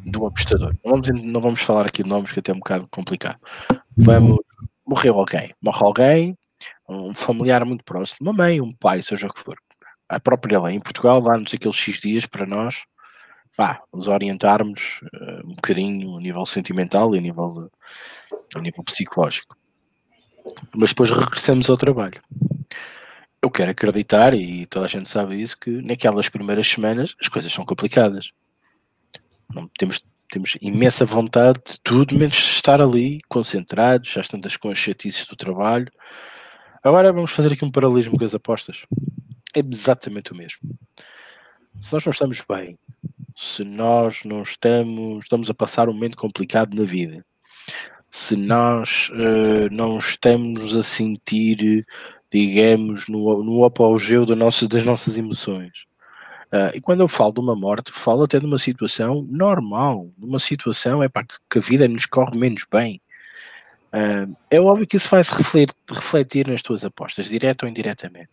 [0.03, 0.75] do apostador.
[0.83, 3.39] Não vamos, não vamos falar aqui de nomes que até é um bocado complicado.
[3.95, 4.39] Vamos,
[4.83, 6.37] morreu alguém, morre alguém,
[6.87, 9.57] um familiar muito próximo, uma mãe, um pai, seja o que for.
[10.07, 12.85] A própria lei em Portugal dá-nos aqueles X dias para nós
[13.55, 17.71] pá, nos orientarmos uh, um bocadinho a nível sentimental e a nível,
[18.55, 19.55] a nível psicológico.
[20.75, 22.21] Mas depois regressamos ao trabalho.
[23.41, 27.51] Eu quero acreditar, e toda a gente sabe isso, que naquelas primeiras semanas as coisas
[27.51, 28.31] são complicadas.
[29.53, 34.77] Não, temos, temos imensa vontade de tudo, menos estar ali concentrados, já tantas com as
[34.77, 35.91] chatices do trabalho.
[36.85, 38.85] Agora vamos fazer aqui um paralelismo com as apostas.
[39.55, 40.59] É exatamente o mesmo.
[41.81, 42.77] Se nós não estamos bem,
[43.35, 47.25] se nós não estamos, estamos a passar um momento complicado na vida,
[48.11, 51.87] se nós uh, não estamos a sentir,
[52.31, 55.85] digamos, no, no apogeu das nossas emoções.
[56.53, 60.25] Uh, e quando eu falo de uma morte, falo até de uma situação normal, de
[60.25, 63.01] uma situação para que, que a vida nos corre menos bem.
[63.95, 68.29] Uh, é óbvio que isso faz refletir, refletir nas tuas apostas, direto ou indiretamente.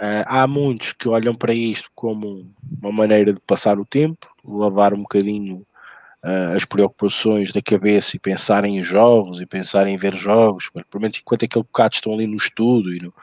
[0.00, 4.92] Uh, há muitos que olham para isto como uma maneira de passar o tempo, lavar
[4.92, 5.64] um bocadinho
[6.24, 11.20] uh, as preocupações da cabeça e pensar em jogos e pensar em ver jogos, provavelmente
[11.20, 13.14] enquanto aquele bocado estão ali no estudo e, no,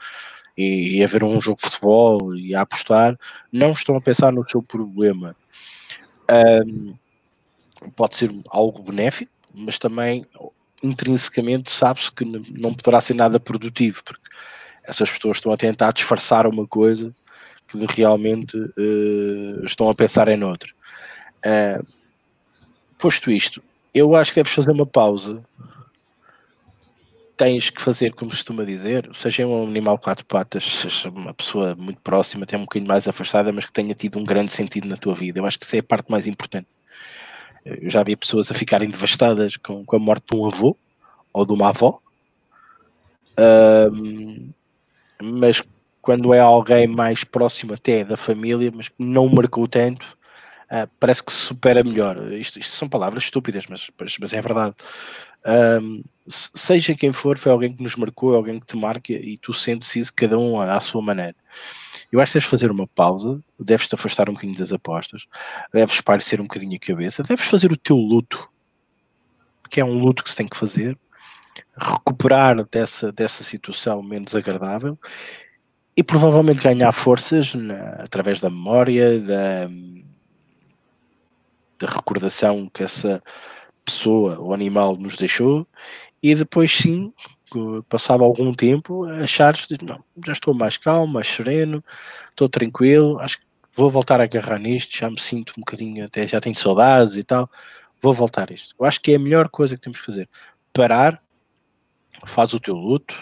[0.56, 3.14] e, e, a ver um jogo de futebol e a apostar,
[3.52, 5.36] não estão a pensar no seu problema.
[6.66, 6.94] Um,
[7.94, 10.24] pode ser algo benéfico, mas também
[10.84, 14.28] intrinsecamente sabe-se que não poderá ser nada produtivo, porque
[14.84, 17.14] essas pessoas estão a tentar disfarçar uma coisa
[17.66, 20.70] que realmente uh, estão a pensar em outra.
[21.44, 21.86] Uh,
[22.98, 25.42] posto isto, eu acho que deves fazer uma pausa.
[27.36, 32.00] Tens que fazer, como costuma dizer, seja um animal quatro patas, seja uma pessoa muito
[32.00, 35.14] próxima, até um bocadinho mais afastada, mas que tenha tido um grande sentido na tua
[35.14, 35.40] vida.
[35.40, 36.68] Eu acho que isso é a parte mais importante.
[37.64, 40.76] Eu já vi pessoas a ficarem devastadas com, com a morte de um avô
[41.32, 41.98] ou de uma avó.
[43.38, 44.50] Um,
[45.22, 45.62] mas
[46.02, 50.16] quando é alguém mais próximo até da família, mas que não marcou tanto,
[50.70, 52.32] uh, parece que se supera melhor.
[52.32, 54.74] Isto, isto, são palavras estúpidas, mas, mas é verdade.
[55.82, 59.52] Um, seja quem for, foi alguém que nos marcou, alguém que te marca e tu
[59.54, 61.36] sentes isso cada um à sua maneira.
[62.14, 65.26] Eu acho que deves fazer uma pausa, deves te afastar um bocadinho das apostas,
[65.72, 68.48] deves parecer um bocadinho a cabeça, deves fazer o teu luto,
[69.68, 70.96] que é um luto que se tem que fazer,
[71.76, 74.96] recuperar dessa, dessa situação menos agradável
[75.96, 79.66] e provavelmente ganhar forças na, através da memória, da,
[81.80, 83.20] da recordação que essa
[83.84, 85.66] pessoa ou animal nos deixou
[86.22, 87.12] e depois sim,
[87.88, 91.82] passado algum tempo, achares não, já estou mais calmo, mais sereno,
[92.30, 96.26] estou tranquilo, acho que vou voltar a agarrar nisto, já me sinto um bocadinho, até
[96.26, 97.50] já tenho saudades e tal,
[98.00, 98.74] vou voltar a isto.
[98.78, 100.28] Eu acho que é a melhor coisa que temos que fazer.
[100.72, 101.22] Parar,
[102.26, 103.14] faz o teu luto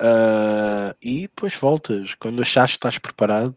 [0.00, 2.14] uh, e depois voltas.
[2.14, 3.54] Quando achares que estás preparado,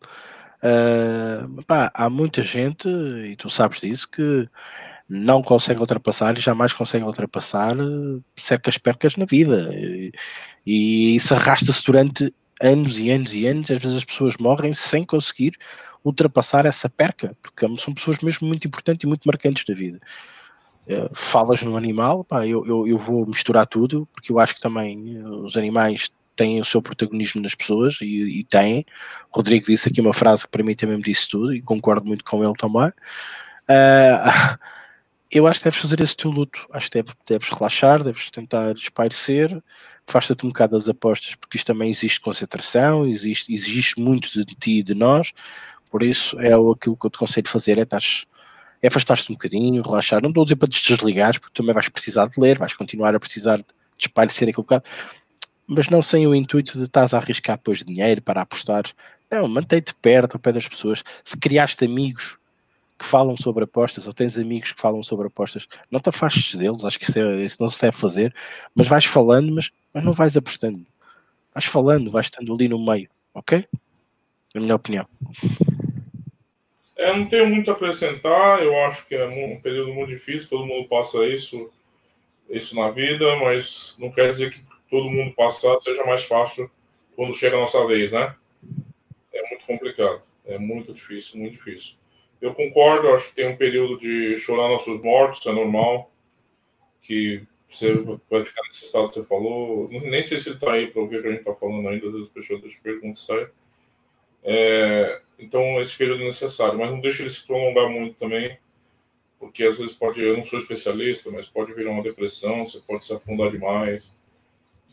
[0.64, 4.48] uh, pá, há muita gente, e tu sabes disso, que
[5.10, 9.70] não consegue ultrapassar e jamais consegue ultrapassar ah, certas percas na vida.
[9.74, 10.12] E,
[10.66, 13.72] e isso arrasta-se durante anos e anos e anos.
[13.72, 15.54] Às vezes as pessoas morrem sem conseguir
[16.04, 20.00] ultrapassar essa perca, porque são pessoas mesmo muito importantes e muito marcantes da vida.
[20.88, 24.62] Eh, falas no animal, pá, eu, eu, eu, vou misturar tudo, porque eu acho que
[24.62, 28.86] também eh, os animais têm o seu protagonismo nas pessoas e, e têm.
[29.34, 32.08] O Rodrigo disse aqui uma frase que para mim também me disse tudo e concordo
[32.08, 32.90] muito com ele também.
[33.68, 34.58] Uh,
[35.32, 38.76] eu acho que deves fazer esse teu luto, acho que deves, deves relaxar, deves tentar
[38.76, 39.62] espairecer,
[40.08, 44.80] afasta-te um bocado das apostas, porque isto também existe concentração, existe, existe muito de ti
[44.80, 45.34] e de nós,
[45.92, 47.86] por isso é aquilo que eu te aconselho fazer, é
[48.80, 50.22] é afastar-te um bocadinho, relaxar.
[50.22, 53.16] Não estou a dizer para te desligares, porque também vais precisar de ler, vais continuar
[53.16, 53.66] a precisar de
[53.98, 54.84] espairecer aquele bocado,
[55.66, 58.84] mas não sem o intuito de estás a arriscar depois dinheiro para apostar.
[59.32, 61.04] Não, mantém-te perto, ao pé das pessoas.
[61.24, 62.38] Se criaste amigos
[62.98, 66.84] que falam sobre apostas, ou tens amigos que falam sobre apostas, não te afastes deles,
[66.84, 68.34] acho que isso, é, isso não se deve fazer,
[68.76, 70.86] mas vais falando, mas, mas não vais apostando.
[71.54, 73.66] Vais falando, vais estando ali no meio, ok?
[74.56, 75.08] É a minha opinião.
[76.96, 80.66] É, não tenho muito a acrescentar, eu acho que é um período muito difícil, todo
[80.66, 81.70] mundo passa isso,
[82.50, 86.70] isso na vida, mas não quer dizer que todo mundo passar seja mais fácil
[87.16, 88.36] quando chega a nossa vez, né?
[89.32, 91.96] É muito complicado, é muito difícil, muito difícil.
[92.42, 96.12] Eu concordo, acho que tem um período de chorar nossos mortos, é normal,
[97.02, 97.94] que você
[98.30, 99.90] vai ficar nesse estado que você falou.
[99.90, 102.06] Nem sei se ele está aí para ouvir o que a gente está falando ainda,
[102.08, 103.48] às vezes a pessoa deixa perguntas sai.
[104.44, 108.58] É, então, esse período é necessário, mas não deixa ele se prolongar muito também,
[109.40, 113.04] porque às vezes pode, eu não sou especialista, mas pode virar uma depressão, você pode
[113.04, 114.12] se afundar demais.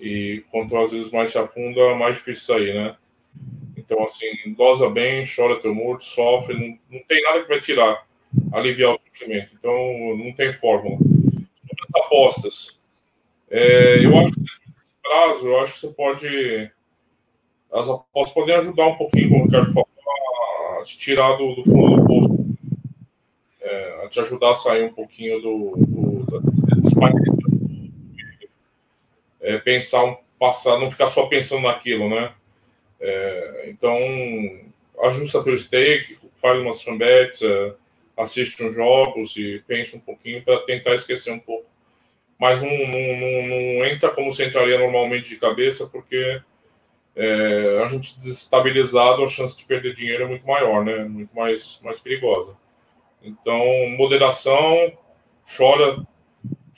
[0.01, 2.97] E quanto às vezes mais se afunda, mais difícil sair, né?
[3.85, 8.07] Então, assim, dosa bem, chora teu morto, sofre, não, não tem nada que vai tirar,
[8.53, 9.55] aliviar o sofrimento.
[9.59, 10.97] Então, não tem fórmula.
[10.97, 12.81] Sobre as apostas,
[13.51, 16.71] é, eu acho que nesse prazo, eu acho que você pode.
[17.73, 19.89] As apostas podem ajudar um pouquinho, como o Ricardo falou
[20.85, 22.47] te tirar do, do fundo do poço,
[23.61, 26.25] é, a te ajudar a sair um pouquinho do, do,
[29.41, 32.35] é, pensar passar, não ficar só pensando naquilo, né?
[33.01, 33.99] É, então
[35.03, 37.75] ajusta teu stake, faz umas fanbets, é,
[38.17, 41.69] assiste uns jogos e pensa um pouquinho para tentar esquecer um pouco.
[42.39, 46.41] Mas não, não, não, não entra como você entraria normalmente de cabeça, porque
[47.17, 51.05] é, a gente desestabilizado, a chance de perder dinheiro é muito maior, né?
[51.05, 52.57] Muito mais, mais perigosa.
[53.23, 53.65] Então,
[53.97, 54.93] moderação,
[55.57, 56.05] chora,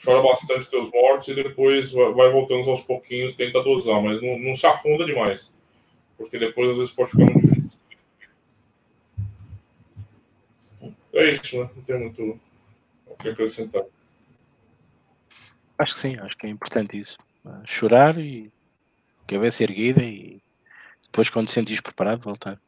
[0.03, 4.55] chora bastante teus mortos e depois vai voltando aos pouquinhos, tenta dosar, mas não, não
[4.55, 5.53] se afunda demais,
[6.17, 7.81] porque depois às vezes pode ficar muito difícil.
[11.13, 11.69] É isso, né?
[11.75, 12.39] Não tem muito
[13.05, 13.83] o que acrescentar.
[15.77, 17.17] Acho que sim, acho que é importante isso.
[17.65, 18.51] Chorar e
[19.27, 20.41] cabeça erguida e
[21.03, 22.59] depois, quando te sentires preparado, voltar.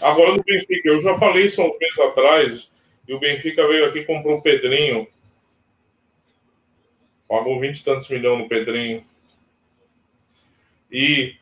[0.00, 2.72] Agora do Benfica, eu já falei isso há uns meses atrás,
[3.06, 5.08] e o Benfica veio aqui e comprou um Pedrinho.
[7.28, 9.04] Pagou 20 e tantos milhões no Pedrinho.
[10.90, 11.36] E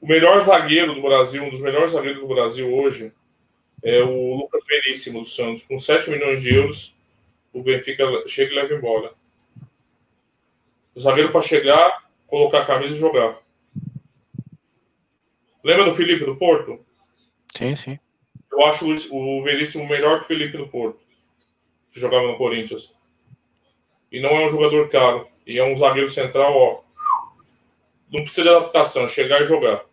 [0.00, 3.12] o melhor zagueiro do Brasil, um dos melhores zagueiros do Brasil hoje,
[3.82, 5.64] é o Lucas Veríssimo do Santos.
[5.64, 6.94] Com 7 milhões de euros,
[7.52, 9.12] o Benfica chega e leva embora.
[10.94, 13.38] O zagueiro para chegar, colocar a camisa e jogar.
[15.62, 16.78] Lembra do Felipe do Porto?
[17.54, 17.98] Sim, sim.
[18.52, 21.00] Eu acho o Veríssimo melhor que o Felipe do Porto,
[21.90, 22.94] que jogava no Corinthians.
[24.10, 25.28] E não é um jogador caro.
[25.46, 26.80] E é um zagueiro central, ó.
[28.12, 29.85] Não precisa de adaptação, chegar e jogar.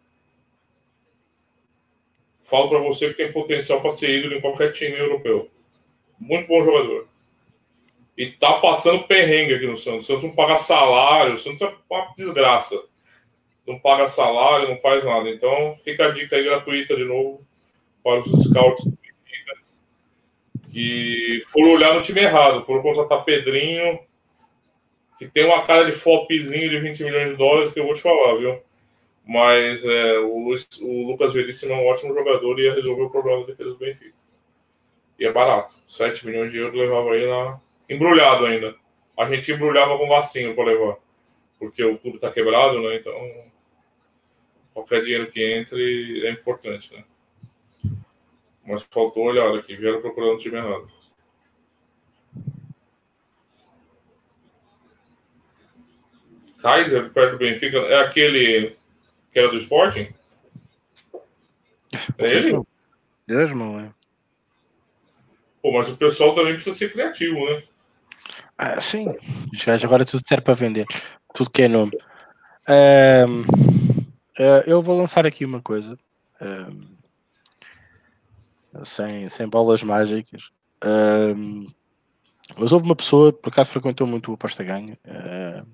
[2.43, 5.49] Falo para você que tem potencial para ser ídolo em qualquer time europeu.
[6.19, 7.07] Muito bom jogador.
[8.17, 10.05] E tá passando perrengue aqui no Santos.
[10.05, 12.79] O Santos não paga salário, o Santos é uma desgraça.
[13.65, 15.29] Não paga salário, não faz nada.
[15.29, 17.45] Então, fica a dica aí gratuita de novo
[18.03, 18.85] para os scouts
[20.73, 23.99] que foram olhar no time errado, foram contratar Pedrinho,
[25.19, 28.01] que tem uma cara de flopzinho de 20 milhões de dólares, que eu vou te
[28.01, 28.59] falar, viu?
[29.25, 33.09] Mas é, o, Luiz, o Lucas Veríssimo é um ótimo jogador e ia resolver o
[33.09, 34.13] problema da defesa do Benfica.
[35.17, 35.73] E é barato.
[35.87, 37.59] 7 milhões de euros levava ele na.
[37.89, 38.75] Embrulhado ainda.
[39.17, 40.97] A gente embrulhava com vacina para levar.
[41.57, 42.95] Porque o clube está quebrado, né?
[42.95, 43.13] Então.
[44.73, 47.03] Qualquer dinheiro que entre é importante, né?
[48.65, 50.89] Mas faltou olhar aqui, vieram procurando o time errado.
[56.59, 58.75] Kaiser, perto do Benfica, é aquele
[59.33, 60.13] que era do Sporting?
[62.17, 62.61] É ele?
[63.27, 63.87] Deus, mano.
[63.87, 63.91] É.
[65.61, 67.63] Pô, mas o pessoal também precisa ser criativo, né?
[68.57, 69.07] Ah, sim.
[69.53, 70.85] Já agora tudo serve para vender.
[71.33, 71.97] Tudo que é nome.
[72.69, 75.97] Um, uh, eu vou lançar aqui uma coisa.
[76.41, 76.93] Um,
[78.83, 80.49] sem, sem bolas mágicas.
[80.85, 81.67] Um,
[82.57, 85.67] mas houve uma pessoa, por acaso frequentou muito o aposta ganha, uh,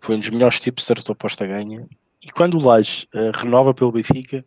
[0.00, 1.86] foi um dos melhores tipos de aposta ganha.
[2.24, 4.44] E quando o Laje uh, renova pelo Benfica,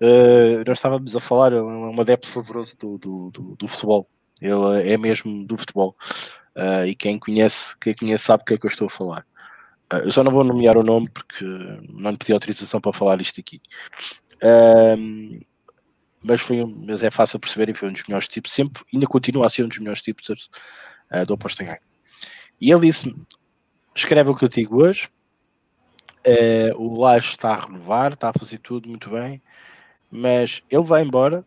[0.00, 4.08] uh, nós estávamos a falar, é um adepto favoroso do, do, do, do futebol.
[4.40, 5.96] Ele é mesmo do futebol.
[6.56, 9.26] Uh, e quem conhece, quem conhece sabe o que é que eu estou a falar.
[9.90, 11.44] Eu só não vou nomear o nome porque
[11.88, 13.60] não lhe pedi autorização para falar isto aqui.
[14.42, 15.44] Uh,
[16.22, 19.06] mas, foi um, mas é fácil perceber e foi um dos melhores tipos, sempre, ainda
[19.06, 20.50] continua a ser um dos melhores tipos
[21.26, 21.78] do aposta ganho.
[22.60, 23.16] E ele disse-me:
[23.94, 25.08] escreve o que eu digo hoje.
[26.28, 29.40] Uh, o Laje está a renovar, está a fazer tudo muito bem,
[30.10, 31.42] mas ele vai embora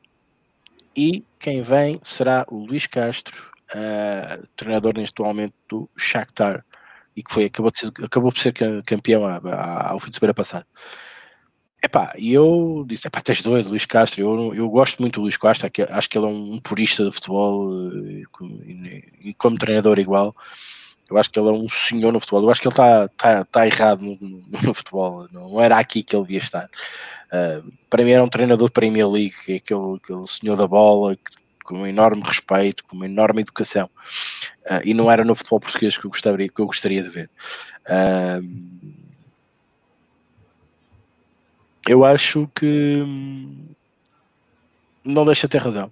[0.97, 6.65] e quem vem será o Luís Castro, uh, treinador neste momento do Shakhtar
[7.15, 8.53] e que foi, acabou, ser, acabou por ser
[8.87, 10.65] campeão ao fim de semana passado.
[11.83, 15.37] Epá, e eu disse, epá, tens doido, Luís Castro, eu, eu gosto muito do Luís
[15.37, 18.23] Castro, acho que ele é um purista de futebol eh,
[18.65, 20.35] e, e como treinador igual,
[21.11, 23.45] eu acho que ele é um senhor no futebol, eu acho que ele está tá,
[23.45, 26.69] tá errado no, no, no, futebol, não era aqui que ele devia estar.
[27.27, 31.17] Uh, para mim era um treinador de Premier League, aquele, aquele senhor da bola,
[31.63, 33.89] com um enorme respeito, com uma enorme educação,
[34.65, 37.29] uh, e não era no futebol português que eu gostaria, que eu gostaria de ver.
[37.87, 38.91] Uh,
[41.87, 43.65] eu acho que hum,
[45.03, 45.91] não deixa ter razão.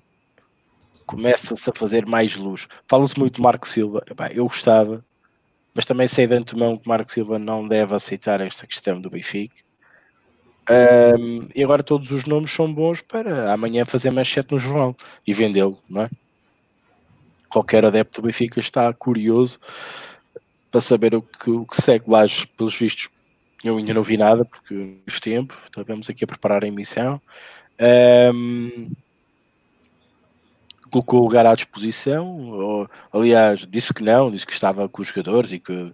[1.05, 2.67] Começa-se a fazer mais luz.
[2.87, 4.03] Fala-se muito de Marco Silva.
[4.31, 5.03] eu gostava,
[5.79, 9.55] mas também sei de antemão que Marco Silva não deve aceitar esta questão do Benfica.
[10.69, 14.93] Um, e agora todos os nomes são bons para amanhã fazer manchete no jornal
[15.25, 16.09] e vendê-lo, não é?
[17.47, 19.57] Qualquer adepto do Benfica está curioso
[20.69, 22.25] para saber o que, o que segue lá,
[22.57, 23.07] pelos vistos,
[23.63, 27.21] eu ainda não vi nada porque não tive tempo, estávamos aqui a preparar a emissão.
[28.33, 28.89] Um,
[30.89, 35.07] colocou o lugar à disposição, ou, aliás, disse que não, disse que estava com os
[35.07, 35.93] jogadores e, que,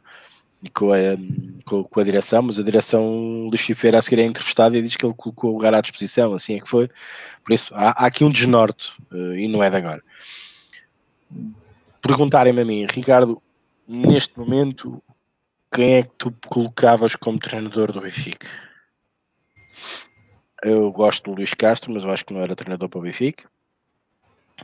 [0.64, 0.98] e com, a,
[1.66, 4.96] com, com, a direção, mas a direção Luís Figueira a seguir é entrevistada e diz
[4.96, 6.90] que ele colocou o lugar à disposição, assim é que foi.
[7.44, 10.04] Por isso, há, há aqui um desnorte uh, e não é de agora.
[12.02, 13.42] Perguntarem-me a mim, Ricardo,
[13.88, 15.02] neste momento,
[15.74, 18.48] quem é que tu colocavas como treinador do Benfica?
[20.64, 23.48] Eu gosto do Luís Castro, mas eu acho que não era treinador para o Benfica.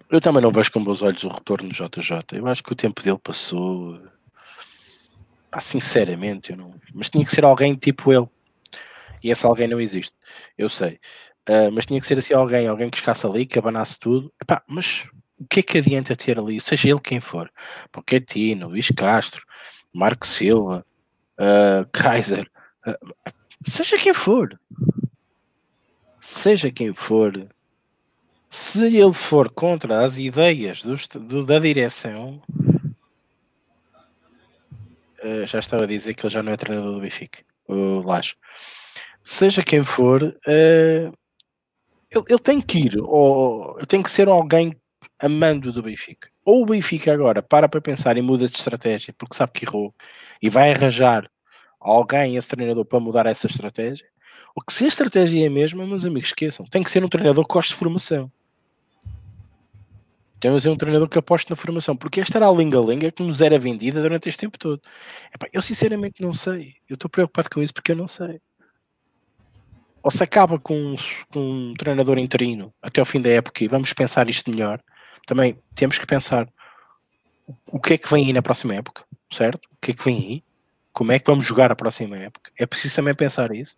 [0.10, 2.24] Eu também não vejo com bons olhos o retorno do JJ.
[2.34, 4.02] Eu acho que o tempo dele passou.
[5.52, 6.74] Ah, sinceramente, eu não.
[6.94, 8.28] Mas tinha que ser alguém tipo ele.
[9.24, 10.16] E esse alguém não existe.
[10.58, 11.00] Eu sei.
[11.50, 14.32] Uh, mas tinha que ser assim alguém, alguém que escasse ali, que abanasse tudo.
[14.42, 15.08] Epá, mas
[15.39, 17.52] o que é que adianta ter ali, seja ele quem for,
[17.92, 19.44] Pochettino, Luís Castro,
[19.94, 20.86] Marco Silva,
[21.39, 22.50] uh, Kaiser,
[22.88, 23.34] uh,
[23.66, 24.60] seja quem for,
[26.20, 27.34] seja quem for,
[28.54, 32.41] se ele for contra as ideias do, do, da direção,
[35.24, 38.36] uh, já estava a dizer que ele já não é treinador do Benfica, o Laje.
[39.24, 41.14] Seja quem for, ele,
[42.12, 44.76] ele, tem que ir, ou tem que ser alguém
[45.18, 46.30] amando do Benfica.
[46.43, 49.95] Ou o Benfica agora para para pensar e muda de estratégia porque sabe que errou
[50.41, 51.32] e vai arranjar
[51.80, 54.06] alguém, esse treinador, para mudar essa estratégia.
[54.54, 57.08] Ou que se a estratégia é a mesma, meus amigos, esqueçam, tem que ser um
[57.08, 58.30] treinador que goste de formação.
[60.42, 63.22] Tem que ser um treinador que aposte na formação, porque esta era a linga-linga que
[63.22, 64.82] nos era vendida durante este tempo todo.
[65.32, 66.74] Epá, eu sinceramente não sei.
[66.89, 68.42] Eu estou preocupado com isso porque eu não sei.
[70.02, 70.96] Ou se acaba com,
[71.32, 74.82] com um treinador interino até ao fim da época e vamos pensar isto melhor,
[75.28, 76.50] também temos que pensar
[77.68, 79.66] o que é que vem aí na próxima época, certo?
[79.66, 80.44] O que é que vem aí?
[80.92, 82.52] Como é que vamos jogar a próxima época?
[82.58, 83.78] É preciso também pensar isso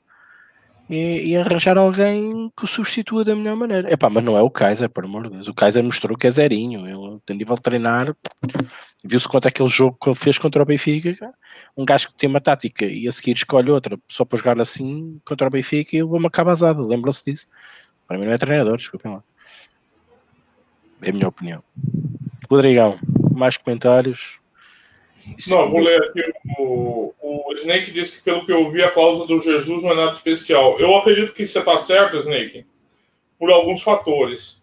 [0.90, 3.92] e, e, arranjar alguém que o substitua da melhor maneira.
[3.92, 5.48] Epá, mas não é o Kaiser, por amor de Deus.
[5.48, 6.86] O Kaiser mostrou que é zerinho.
[6.86, 8.16] Ele, a nível de treinar,
[9.04, 11.34] viu-se quanto aquele jogo que ele fez contra o Benfica.
[11.78, 15.20] Um gajo que tem uma tática e a seguir escolhe outra só para jogar assim
[15.26, 16.86] contra o Benfica e levou-me acabazado.
[16.86, 17.48] Lembram-se disso?
[18.08, 19.24] Para mim não é treinador, desculpem lá.
[21.02, 21.64] É a minha opinião.
[22.50, 23.00] Rodrigão,
[23.32, 24.43] mais comentários?
[25.48, 26.22] Não, vou ler aqui.
[26.58, 29.96] O, o Snake disse que, pelo que eu vi, a cláusula do Jesus não é
[29.96, 30.78] nada especial.
[30.80, 32.66] Eu acredito que você está certo, Snake,
[33.40, 34.62] por alguns fatores.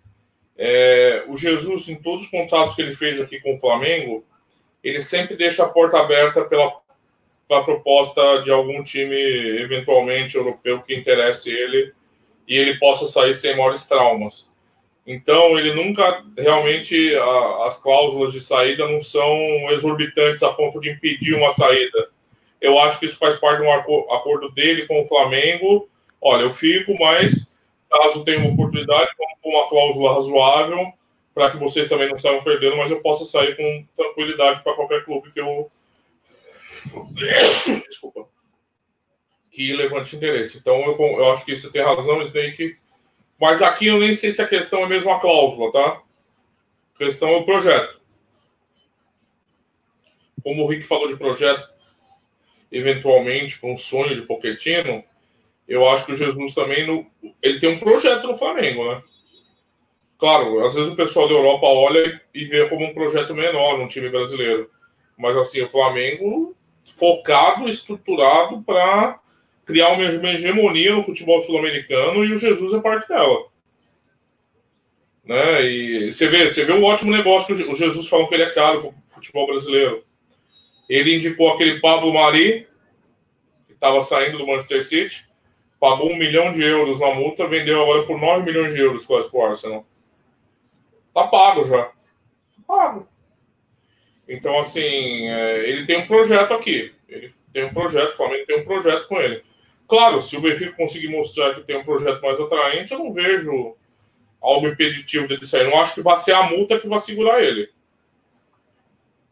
[0.57, 4.25] É, o Jesus, em todos os contratos que ele fez aqui com o Flamengo,
[4.85, 6.71] ele sempre deixa a porta aberta pela,
[7.49, 11.95] pela proposta de algum time, eventualmente europeu, que interesse ele
[12.47, 14.50] e ele possa sair sem maiores traumas.
[15.07, 19.35] Então, ele nunca realmente a, as cláusulas de saída não são
[19.71, 22.11] exorbitantes a ponto de impedir uma saída.
[22.61, 23.73] Eu acho que isso faz parte de um
[24.13, 25.89] acordo dele com o Flamengo.
[26.21, 27.53] Olha, eu fico, mas
[27.91, 29.11] caso tenha uma oportunidade,
[29.43, 30.93] com uma cláusula razoável
[31.35, 35.05] para que vocês também não saiam perdendo, mas eu possa sair com tranquilidade para qualquer
[35.05, 35.71] clube que eu
[37.89, 38.29] desculpa
[39.51, 40.59] que levante interesse.
[40.59, 42.77] Então, eu, eu acho que você tem razão, Snake
[43.41, 46.03] mas aqui eu nem sei se a questão é mesmo a cláusula, tá?
[46.95, 48.01] A questão é o projeto.
[50.43, 51.69] Como o Rick falou de projeto,
[52.71, 55.05] eventualmente, com um sonho de Poquetino,
[55.67, 57.07] eu acho que o Jesus também no,
[57.43, 59.03] ele tem um projeto no Flamengo, né?
[60.19, 63.87] Claro, às vezes o pessoal da Europa olha e vê como um projeto menor no
[63.87, 64.71] time brasileiro.
[65.17, 66.55] Mas assim, o Flamengo
[66.95, 69.20] focado, estruturado para
[69.71, 73.47] criar uma hegemonia no futebol sul-americano e o Jesus é parte dela.
[75.25, 75.63] Né?
[75.63, 78.51] E você vê, você vê um ótimo negócio que o Jesus falou que ele é
[78.51, 80.03] caro para o futebol brasileiro.
[80.89, 82.67] Ele indicou aquele Pablo Mari,
[83.67, 85.25] que estava saindo do Manchester City,
[85.79, 89.31] pagou um milhão de euros na multa, vendeu agora por 9 milhões de euros quase
[89.31, 89.87] para o Arsenal.
[91.15, 91.85] Tá pago já.
[91.85, 91.93] Tá
[92.67, 93.09] pago.
[94.29, 96.93] Então, assim, é, ele tem um projeto aqui.
[97.09, 99.43] Ele tem um projeto, o Flamengo tem um projeto com ele.
[99.91, 103.75] Claro, se o Benfica conseguir mostrar que tem um projeto mais atraente, eu não vejo
[104.41, 105.69] algo impeditivo dele sair.
[105.69, 107.69] Não acho que vai ser a multa que vai segurar ele.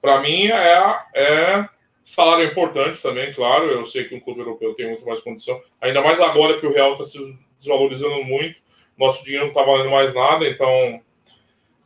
[0.02, 1.68] Para mim, é, é
[2.02, 3.66] salário importante também, claro.
[3.66, 5.62] Eu sei que um clube europeu tem muito mais condição.
[5.80, 8.56] Ainda mais agora que o real está se desvalorizando muito.
[8.98, 10.44] Nosso dinheiro não está valendo mais nada.
[10.44, 11.00] Então,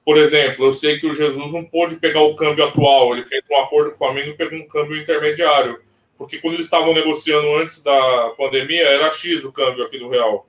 [0.02, 3.12] por exemplo, eu sei que o Jesus não pôde pegar o câmbio atual.
[3.12, 5.78] Ele fez um acordo com o Flamengo e pegou um câmbio intermediário
[6.22, 10.46] porque quando eles estavam negociando antes da pandemia, era X o câmbio aqui do real.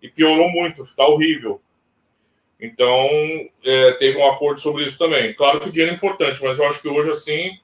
[0.00, 1.60] E piorou muito, está horrível.
[2.60, 3.08] Então,
[3.64, 5.34] é, teve um acordo sobre isso também.
[5.34, 7.58] Claro que o dinheiro é importante, mas eu acho que hoje, assim,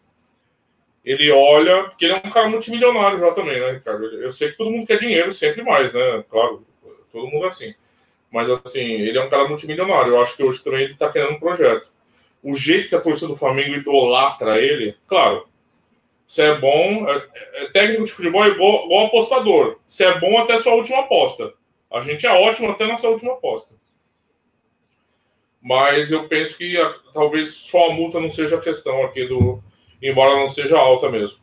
[1.05, 4.07] ele olha, porque ele é um cara multimilionário já também, né, Ricardo?
[4.07, 6.25] Eu sei que todo mundo quer dinheiro, sempre mais, né?
[6.29, 6.67] Claro,
[7.13, 7.73] todo mundo é assim.
[8.29, 10.15] Mas, assim, ele é um cara multimilionário.
[10.15, 11.93] Eu acho que hoje também ele está querendo um projeto.
[12.43, 15.47] O jeito que a torcida do Flamengo idolatra ele, claro,
[16.33, 19.79] se é bom, é, é, técnico de futebol é igual, igual apostador.
[19.87, 21.53] Se é bom até sua última aposta.
[21.93, 23.75] A gente é ótimo até nossa última aposta.
[25.61, 29.63] Mas eu penso que a, talvez só a multa não seja a questão aqui do.
[30.01, 31.39] Embora não seja alta mesmo.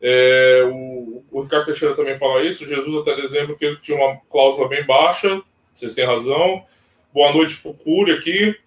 [0.00, 2.66] É, o, o, Ricardo Teixeira também fala isso.
[2.66, 5.40] Jesus até dezembro que ele tinha uma cláusula bem baixa.
[5.72, 6.66] Vocês têm razão.
[7.12, 8.58] Boa noite pro Cury aqui.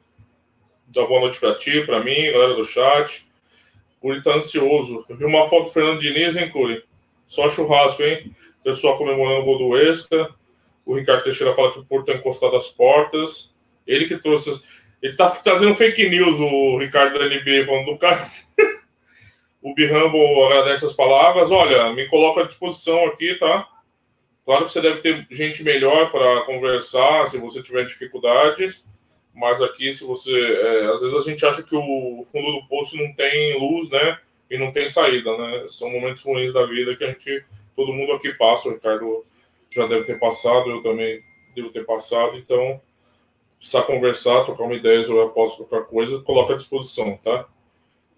[0.87, 3.26] Dá boa noite para ti, para mim, galera do chat.
[3.99, 5.05] Curi tá ansioso.
[5.09, 6.83] Eu vi uma foto do Fernando Diniz, hein, Curi?
[7.25, 8.31] Só churrasco, hein?
[8.63, 10.29] Pessoal comemorando o gol do Esca.
[10.85, 13.53] O Ricardo Teixeira fala que o Porto tá encostado às portas.
[13.85, 14.61] Ele que trouxe.
[15.01, 18.23] Ele tá trazendo fake news, o Ricardo da NBA, falando do cara.
[19.61, 21.51] o Birambo agradece as palavras.
[21.51, 23.67] Olha, me coloca à disposição aqui, tá?
[24.45, 28.83] Claro que você deve ter gente melhor para conversar se você tiver dificuldades.
[29.37, 30.31] Mas aqui, se você.
[30.31, 34.19] É, às vezes a gente acha que o fundo do poço não tem luz, né?
[34.49, 35.67] E não tem saída, né?
[35.67, 37.45] São momentos ruins da vida que a gente.
[37.75, 39.23] Todo mundo aqui passa, o Ricardo
[39.69, 41.21] já deve ter passado, eu também
[41.55, 42.81] devo ter passado, então
[43.59, 47.47] precisar conversar, trocar uma ideia ou após qualquer coisa, coloca à disposição, tá?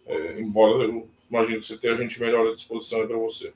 [0.07, 3.51] É, embora eu imagino que você tenha gente melhor à disposição para você.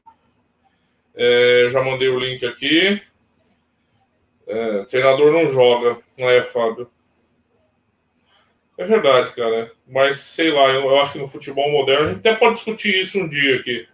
[1.16, 3.02] É, já mandei o link aqui.
[4.46, 6.90] É, treinador não joga, não é, Fábio?
[8.78, 9.72] É verdade, cara.
[9.88, 13.00] Mas sei lá, eu, eu, acho que no futebol moderno, a gente até pode discutir
[13.00, 13.88] isso um dia aqui.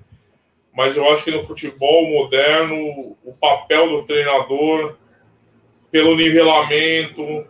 [0.73, 4.97] Mas eu acho que no futebol moderno, o papel do treinador,
[5.91, 7.45] pelo nivelamento,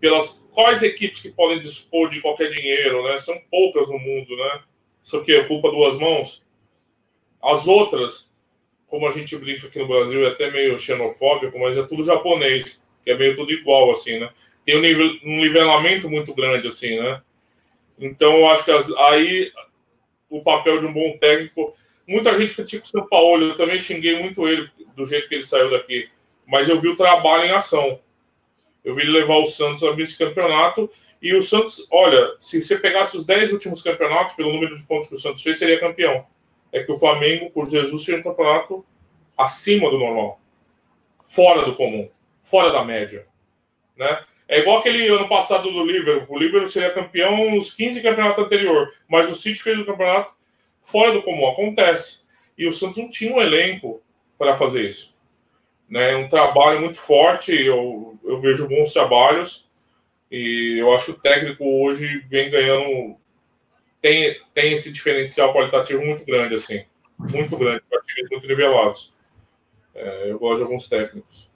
[0.00, 3.18] pelas quais equipes que podem dispor de qualquer dinheiro, né?
[3.18, 4.62] São poucas no mundo, né?
[5.02, 6.42] Isso aqui é culpa duas mãos.
[7.42, 8.28] As outras,
[8.86, 12.86] como a gente brinca aqui no Brasil, é até meio xenofóbico, mas é tudo japonês,
[13.04, 14.30] que é meio tudo igual, assim, né?
[14.64, 17.22] Tem um, nível, um nivelamento muito grande, assim, né?
[17.98, 19.52] Então, eu acho que as, aí
[20.30, 21.74] o papel de um bom técnico.
[22.06, 25.42] Muita gente critica o São Paulo, eu também xinguei muito ele do jeito que ele
[25.42, 26.08] saiu daqui,
[26.46, 28.00] mas eu vi o trabalho em ação.
[28.84, 30.90] Eu vi ele levar o Santos a vice-campeonato.
[31.20, 35.08] E o Santos, olha, se você pegasse os 10 últimos campeonatos, pelo número de pontos
[35.08, 36.24] que o Santos fez, seria campeão.
[36.72, 38.84] É que o Flamengo, por Jesus, tinha um campeonato
[39.36, 40.40] acima do normal.
[41.22, 42.08] Fora do comum.
[42.42, 43.26] Fora da média.
[43.96, 44.24] Né?
[44.50, 46.36] É igual aquele ano passado do Liverpool.
[46.36, 50.34] O Liverpool seria campeão nos 15 campeonatos anterior, mas o City fez o campeonato
[50.82, 51.48] fora do comum.
[51.48, 52.22] Acontece.
[52.58, 54.02] E o Santos não tinha um elenco
[54.36, 55.14] para fazer isso.
[55.88, 56.16] Né?
[56.16, 57.52] Um trabalho muito forte.
[57.54, 59.70] Eu, eu vejo bons trabalhos.
[60.28, 63.16] E eu acho que o técnico hoje vem ganhando.
[64.02, 66.84] Tem, tem esse diferencial qualitativo muito grande, assim.
[67.16, 69.14] Muito grande, para times muito nivelados.
[69.94, 71.49] É, eu gosto de alguns técnicos.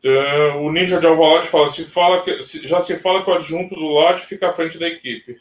[0.00, 3.34] Então, o Ninja de Alvalade fala, se fala que, se, já se fala que o
[3.34, 5.40] adjunto do Laje fica à frente da equipe.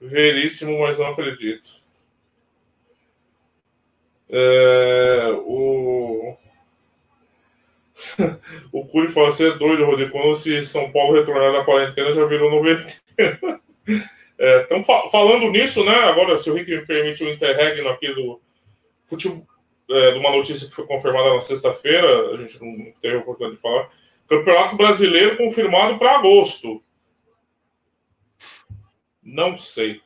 [0.00, 1.68] Veríssimo, mas não acredito.
[4.30, 6.36] É, o
[8.72, 10.10] o Curi fala, você é doido, Rodrigo.
[10.10, 12.94] Quando se São Paulo retornar da quarentena, já virou noventa.
[14.38, 15.94] é, então, fa falando nisso, né?
[16.04, 18.40] Agora, se o Rick me permite o interregno aqui do
[19.04, 19.46] futebol,
[19.96, 23.56] é, de uma notícia que foi confirmada na sexta-feira, a gente não teve a oportunidade
[23.56, 23.90] de falar.
[24.26, 26.82] Campeonato Brasileiro confirmado para agosto.
[29.22, 30.00] Não sei.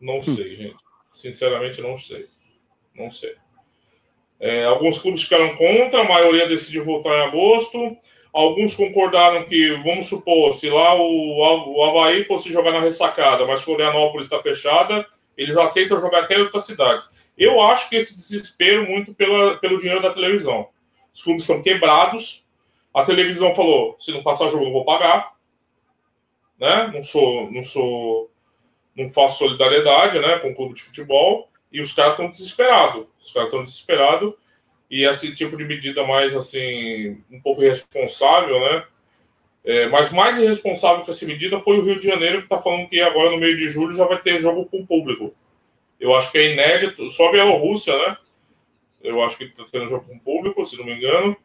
[0.00, 0.22] Não hum.
[0.22, 0.76] sei, gente.
[1.10, 2.26] Sinceramente, não sei.
[2.94, 3.34] Não sei.
[4.38, 7.96] É, alguns clubes ficaram contra, a maioria decidiu voltar em agosto.
[8.32, 13.62] Alguns concordaram que, vamos supor, se lá o, o Havaí fosse jogar na ressacada, mas
[13.62, 15.06] Florianópolis está fechada,
[15.38, 17.10] eles aceitam jogar até em outras cidades.
[17.36, 20.68] Eu acho que esse desespero muito pela, pelo dinheiro da televisão.
[21.12, 22.46] Os clubes estão quebrados.
[22.94, 25.34] A televisão falou: se não passar jogo, não vou pagar.
[26.58, 26.90] Né?
[26.92, 28.30] Não sou, não sou,
[28.96, 31.50] não faço solidariedade, né, com o clube de futebol.
[31.70, 33.06] E os caras estão desesperados.
[33.20, 34.34] Os caras estão desesperados.
[34.90, 38.84] E esse tipo de medida mais assim, um pouco irresponsável, né?
[39.64, 42.88] É, mas mais irresponsável que essa medida foi o Rio de Janeiro, que está falando
[42.88, 45.34] que agora no meio de julho já vai ter jogo com público.
[46.00, 48.16] Eu acho que é inédito, só a Bielorrússia, né?
[49.02, 51.36] Eu acho que está tendo jogo com público, se não me engano.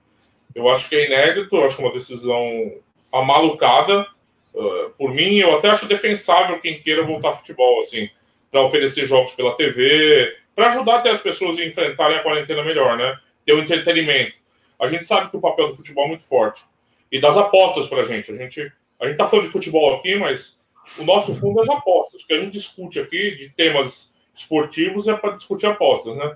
[0.53, 2.73] Eu acho que é inédito, eu acho uma decisão
[3.11, 4.07] amalucada.
[4.53, 8.09] Uh, por mim, eu até acho defensável quem queira voltar ao futebol, assim,
[8.49, 12.97] para oferecer jogos pela TV, para ajudar até as pessoas a enfrentarem a quarentena melhor,
[12.97, 13.17] né?
[13.45, 14.33] Ter o um entretenimento.
[14.79, 16.63] A gente sabe que o papel do futebol é muito forte.
[17.11, 18.31] E das apostas para a gente.
[18.31, 20.59] A gente a gente está falando de futebol aqui, mas
[20.97, 22.23] o nosso fundo é as apostas.
[22.23, 26.35] Que a gente discute aqui de temas esportivos é para discutir apostas, né?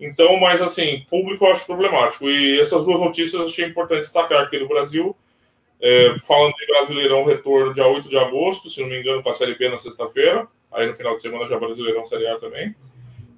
[0.00, 2.28] Então, mas assim, público eu acho problemático.
[2.30, 5.16] E essas duas notícias eu achei importante destacar aqui no Brasil.
[5.80, 9.32] É, falando de Brasileirão, retorno dia 8 de agosto, se não me engano, com a
[9.32, 10.46] Série B na sexta-feira.
[10.72, 12.74] Aí no final de semana já Brasileirão Série A também.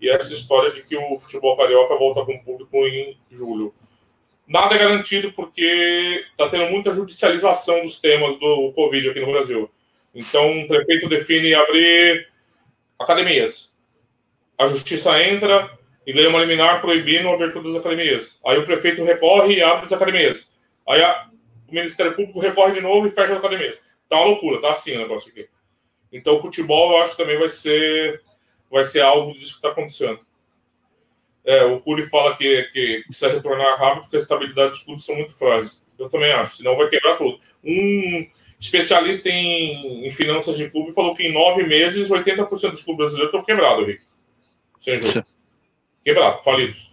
[0.00, 3.74] E essa história de que o futebol carioca volta com o público em julho.
[4.46, 9.70] Nada é garantido porque está tendo muita judicialização dos temas do Covid aqui no Brasil.
[10.14, 12.28] Então, o prefeito define abrir
[12.98, 13.69] academias
[14.60, 15.70] a justiça entra
[16.06, 18.38] e ganha uma liminar proibindo a abertura das academias.
[18.44, 20.52] Aí o prefeito recorre e abre as academias.
[20.86, 21.30] Aí a,
[21.66, 23.80] o Ministério Público recorre de novo e fecha as academias.
[24.06, 25.48] Tá uma loucura, tá assim o negócio aqui.
[26.12, 28.20] Então o futebol eu acho que também vai ser,
[28.70, 30.20] vai ser alvo disso que está acontecendo.
[31.42, 35.16] É, o Curi fala que, que precisa retornar rápido porque a estabilidade dos clubes são
[35.16, 35.86] muito frágeis.
[35.98, 37.40] Eu também acho, senão vai quebrar tudo.
[37.64, 38.26] Um
[38.58, 43.28] especialista em, em finanças de clube falou que em nove meses 80% dos clubes brasileiros
[43.28, 44.09] estão quebrados, Rick
[44.80, 45.26] sem jogo.
[46.02, 46.90] Quebrado, falidos.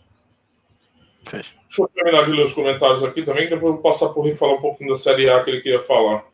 [1.25, 1.53] Fecha.
[1.67, 4.33] Deixa eu terminar de ler os comentários aqui também, depois eu vou passar por e
[4.33, 6.25] falar um pouquinho da Série A que ele queria falar.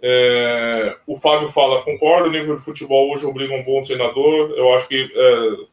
[0.00, 4.52] É, o Fábio fala, concordo, o nível de futebol hoje obriga um bom treinador.
[4.56, 5.66] Eu acho que é,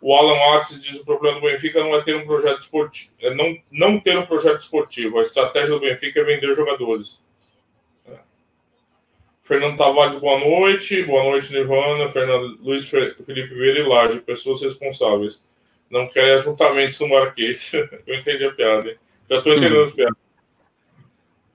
[0.00, 3.12] o Alan Watts diz que o problema do Benfica não é ter um projeto esportivo,
[3.20, 5.18] é não, não ter um projeto esportivo.
[5.18, 7.21] A estratégia do Benfica é vender jogadores.
[9.42, 11.02] Fernando Tavares, boa noite.
[11.02, 12.08] Boa noite, Nirvana.
[12.08, 15.44] Fernando Luiz Felipe Vieira e Laje, pessoas responsáveis.
[15.90, 17.72] Não querem ajuntamentos no Marquês.
[18.06, 18.96] Eu entendi a piada, hein?
[19.28, 19.84] Já estou entendendo hum.
[19.84, 20.16] as piadas.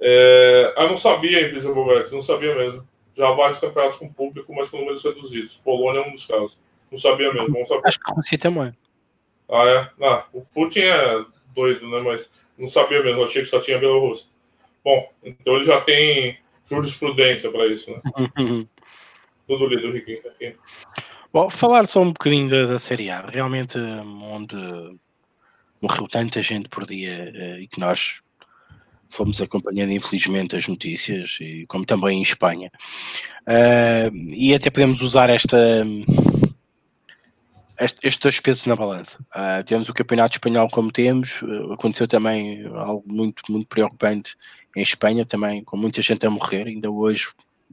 [0.01, 0.73] É...
[0.75, 2.85] Ah, não sabia, Invisible Bobex, não sabia mesmo.
[3.15, 5.55] Já há vários campeonatos com público, mas com números reduzidos.
[5.55, 6.59] Polônia é um dos casos.
[6.91, 8.77] Não sabia mesmo, Acho que a Rússia também.
[9.49, 10.05] Ah, é?
[10.05, 11.25] Ah, o Putin é
[11.55, 12.01] doido, né?
[12.01, 14.29] Mas não sabia mesmo, achei que só tinha Bielorrússia.
[14.83, 16.37] Bom, então ele já tem
[16.69, 18.01] jurisprudência para isso, né?
[19.47, 20.55] Tudo lido, Riquinho, aqui.
[21.31, 24.57] Bom, falar só um bocadinho da, da Série A, realmente onde
[25.81, 28.21] morreu tanta gente por dia eh, e que nós
[29.09, 32.69] fomos acompanhando infelizmente as notícias, e como também em Espanha.
[33.47, 35.57] Uh, e até podemos usar esta
[37.79, 39.21] estes dois pesos na balança.
[39.35, 44.35] Uh, temos o campeonato espanhol como temos, uh, aconteceu também algo muito, muito preocupante
[44.77, 47.29] em Espanha, também com muita gente a morrer, ainda hoje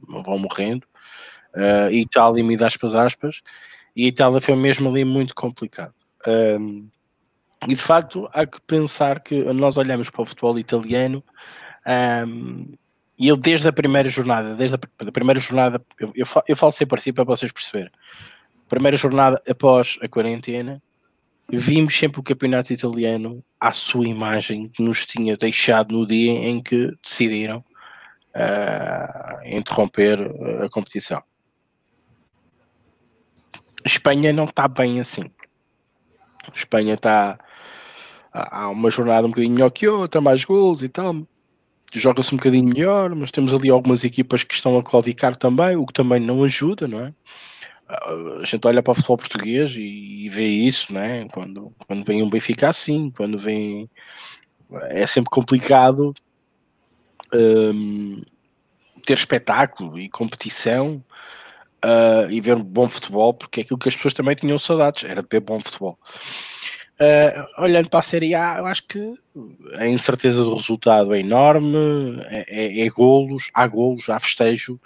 [0.07, 0.85] vão morrendo.
[1.55, 3.41] Uh, Itália, me aspas, aspas,
[3.95, 5.93] e Itália foi mesmo ali muito complicado.
[6.27, 6.89] Um,
[7.65, 11.23] e de facto, há que pensar que nós olhamos para o futebol italiano
[12.27, 12.71] um,
[13.17, 16.99] e eu, desde a primeira jornada, desde a, primeira jornada, eu, eu, eu falo sempre
[16.99, 17.91] assim para vocês perceberem
[18.67, 20.81] primeira jornada após a quarentena,
[21.49, 26.61] vimos sempre o campeonato italiano à sua imagem que nos tinha deixado no dia em
[26.61, 27.63] que decidiram
[28.35, 30.19] uh, interromper
[30.63, 31.21] a competição.
[33.83, 35.29] A Espanha não está bem assim.
[36.47, 37.37] A Espanha está.
[38.33, 41.15] Há uma jornada um bocadinho melhor que outra, mais gols e tal.
[41.93, 45.85] Joga-se um bocadinho melhor, mas temos ali algumas equipas que estão a claudicar também, o
[45.85, 47.13] que também não ajuda, não é?
[47.87, 51.27] A gente olha para o futebol português e, e vê isso, né?
[51.33, 53.89] Quando, quando vem um Benfica assim, quando vem.
[54.89, 56.13] É sempre complicado
[57.33, 58.21] um,
[59.05, 61.03] ter espetáculo e competição
[61.83, 65.21] uh, e ver bom futebol, porque é aquilo que as pessoas também tinham saudades, era
[65.21, 65.97] de ver bom futebol.
[66.99, 69.13] Uh, olhando para a Série A, eu acho que
[69.75, 74.79] a incerteza do resultado é enorme, é, é, é golos, há golos, há festejo,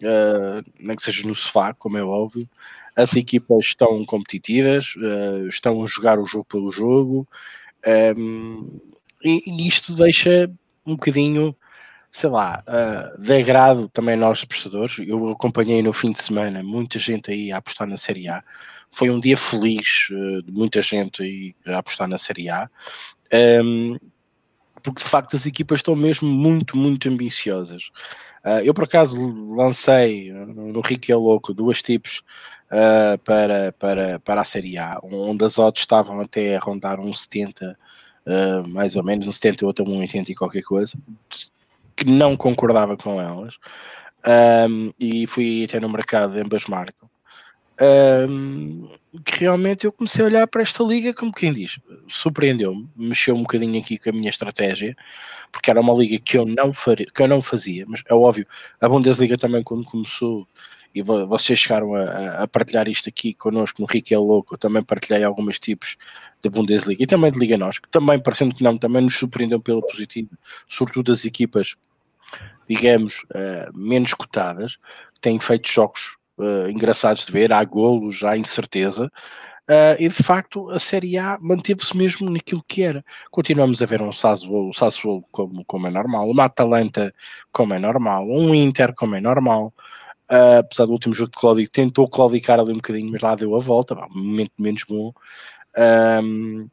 [0.00, 2.48] uh, nem que seja no sofá, como é óbvio.
[2.96, 7.26] As equipas estão competitivas, uh, estão a jogar o jogo pelo jogo,
[8.16, 8.80] um,
[9.24, 10.50] e, e, isto deixa
[10.86, 11.56] um bocadinho,
[12.10, 14.98] sei lá, uh, de agrado também nós prestadores.
[14.98, 18.42] Eu acompanhei no fim de semana muita gente aí a apostar na Série A.
[18.90, 22.68] Foi um dia feliz uh, de muita gente aí a apostar na Série A.
[23.32, 23.96] Um,
[24.82, 27.90] porque de facto as equipas estão mesmo muito, muito ambiciosas.
[28.44, 29.16] Uh, eu, por acaso,
[29.54, 32.22] lancei no Rico é Louco duas tipos
[32.70, 37.12] uh, para, para, para a Série A, onde as odds estavam até a rondar um
[37.12, 37.78] 70,
[38.26, 40.94] uh, mais ou menos, um 78 a um 80 e qualquer coisa,
[41.94, 43.56] que não concordava com elas.
[44.68, 47.11] Um, e fui até no mercado, ambas marcam
[47.82, 48.88] um,
[49.24, 51.78] que realmente eu comecei a olhar para esta liga como quem diz,
[52.08, 54.96] surpreendeu-me, mexeu um bocadinho aqui com a minha estratégia,
[55.50, 58.46] porque era uma liga que eu não, faria, que eu não fazia, mas é óbvio,
[58.80, 60.46] a Bundesliga também quando começou,
[60.94, 64.82] e vocês chegaram a, a partilhar isto aqui connosco no Rico é Louco, eu também
[64.82, 65.96] partilhei alguns tipos
[66.42, 69.60] da Bundesliga e também de Liga Nós, que também, parecendo que não, também nos surpreendeu
[69.60, 70.30] pela positiva,
[70.68, 71.74] sobretudo as equipas,
[72.68, 74.76] digamos, uh, menos cotadas,
[75.14, 79.10] que têm feito jogos uh, engraçados de ver, há golos, há incerteza.
[79.68, 83.04] Uh, e de facto a Série A manteve-se mesmo naquilo que era.
[83.30, 87.14] Continuamos a ver um Sassuolo, um Sassuolo como, como é normal, uma Atalanta
[87.52, 89.72] como é normal, um Inter como é normal.
[90.30, 93.54] Uh, apesar do último jogo de Cláudio, tentou claudicar ali um bocadinho, mas lá deu
[93.54, 95.12] a volta, um momento menos bom.
[95.76, 96.68] Um,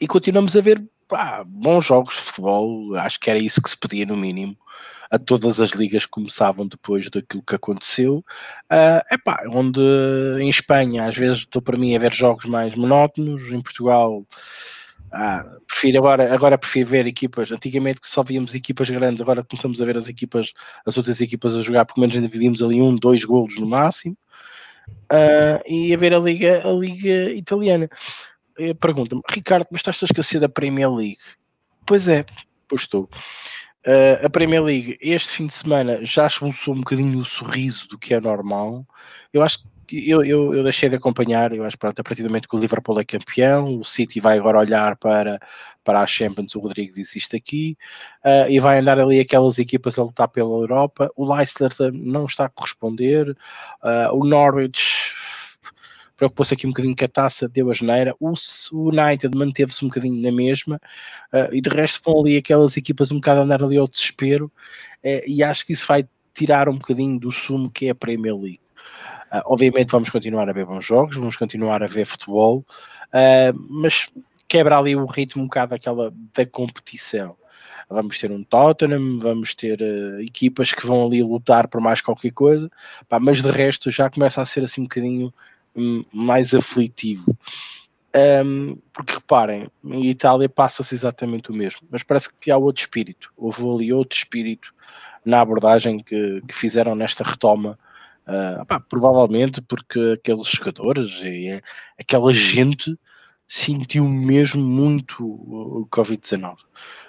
[0.00, 3.76] e continuamos a ver pá, bons jogos de futebol, acho que era isso que se
[3.76, 4.56] pedia no mínimo
[5.10, 8.24] a todas as ligas começavam depois daquilo que aconteceu.
[8.70, 9.80] Uh, epá, onde
[10.40, 14.24] em Espanha às vezes estou para mim a ver jogos mais monótonos, em Portugal
[15.12, 19.84] ah, prefiro agora, agora prefiro ver equipas, antigamente só víamos equipas grandes, agora começamos a
[19.84, 20.52] ver as equipas,
[20.84, 24.16] as outras equipas a jogar, pelo menos ainda víamos ali um, dois golos no máximo,
[25.12, 27.88] uh, e a ver a Liga, a Liga Italiana.
[28.80, 31.18] Pergunta-me, Ricardo, mas estás a esquecer da Premier League?
[31.86, 32.24] Pois é,
[32.66, 33.08] pois estou.
[33.86, 37.96] Uh, a Premier League este fim de semana já expulsou um bocadinho o sorriso do
[37.96, 38.84] que é normal.
[39.32, 42.28] Eu acho que eu, eu, eu deixei de acompanhar, eu acho pronto, a partir do
[42.28, 45.38] momento que o Liverpool é campeão, o City vai agora olhar para,
[45.84, 47.78] para a Champions, o Rodrigo disse isto aqui,
[48.24, 51.08] uh, e vai andar ali aquelas equipas a lutar pela Europa.
[51.14, 55.14] O Leicester não está a corresponder, uh, o Norwich
[56.16, 58.14] preocupou-se aqui um bocadinho com a taça, deu a geneira.
[58.18, 58.32] O,
[58.72, 60.76] United manteve-se um bocadinho na mesma,
[61.32, 64.46] uh, e de resto vão ali aquelas equipas um bocado a andar ali ao desespero,
[65.04, 68.34] uh, e acho que isso vai tirar um bocadinho do sumo que é a Premier
[68.34, 68.60] League.
[69.32, 72.64] Uh, obviamente vamos continuar a ver bons jogos, vamos continuar a ver futebol,
[73.70, 74.08] mas
[74.46, 77.36] quebra ali o ritmo um bocado daquela da competição
[77.88, 82.32] vamos ter um Tottenham, vamos ter uh, equipas que vão ali lutar por mais qualquer
[82.32, 82.70] coisa,
[83.08, 85.32] pá, mas de resto já começa a ser assim um bocadinho
[86.12, 87.36] mais aflitivo.
[88.16, 93.30] Um, porque reparem, em Itália passa-se exatamente o mesmo, mas parece que há outro espírito.
[93.36, 94.74] Houve ali outro espírito
[95.24, 97.78] na abordagem que, que fizeram nesta retoma.
[98.26, 101.62] Uh, pá, provavelmente porque aqueles jogadores e
[102.00, 102.98] aquela gente
[103.46, 106.56] sentiu mesmo muito o Covid-19.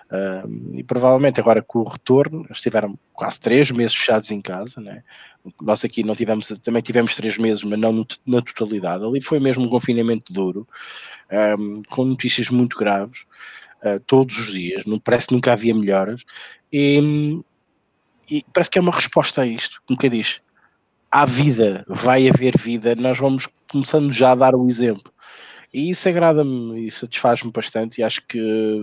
[0.10, 4.80] Uh, e provavelmente agora com o retorno, eles tiveram quase três meses fechados em casa,
[4.80, 5.04] né?
[5.62, 9.04] Nós aqui não tivemos, também tivemos três meses, mas não na totalidade.
[9.04, 10.68] Ali foi mesmo um confinamento duro,
[11.60, 13.26] um, com notícias muito graves,
[13.84, 16.24] uh, todos os dias, não, parece que nunca havia melhoras,
[16.72, 17.40] e,
[18.30, 20.42] e, parece que é uma resposta a isto, como que diz,
[21.12, 25.12] há vida, vai haver vida, nós vamos começando já a dar o exemplo.
[25.74, 28.40] E isso agrada-me e satisfaz-me bastante e acho que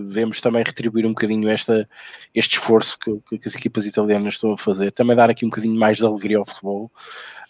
[0.07, 1.89] devemos também retribuir um bocadinho esta,
[2.33, 5.79] este esforço que, que, as equipas italianas estão a fazer, também dar aqui um bocadinho
[5.79, 6.91] mais de alegria ao futebol,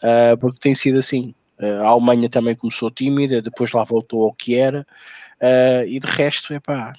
[0.02, 1.36] uh, porque tem sido assim.
[1.60, 4.88] Uh, a Alemanha também começou tímida, depois lá voltou ao que era,
[5.42, 6.94] uh, e de resto, é pá,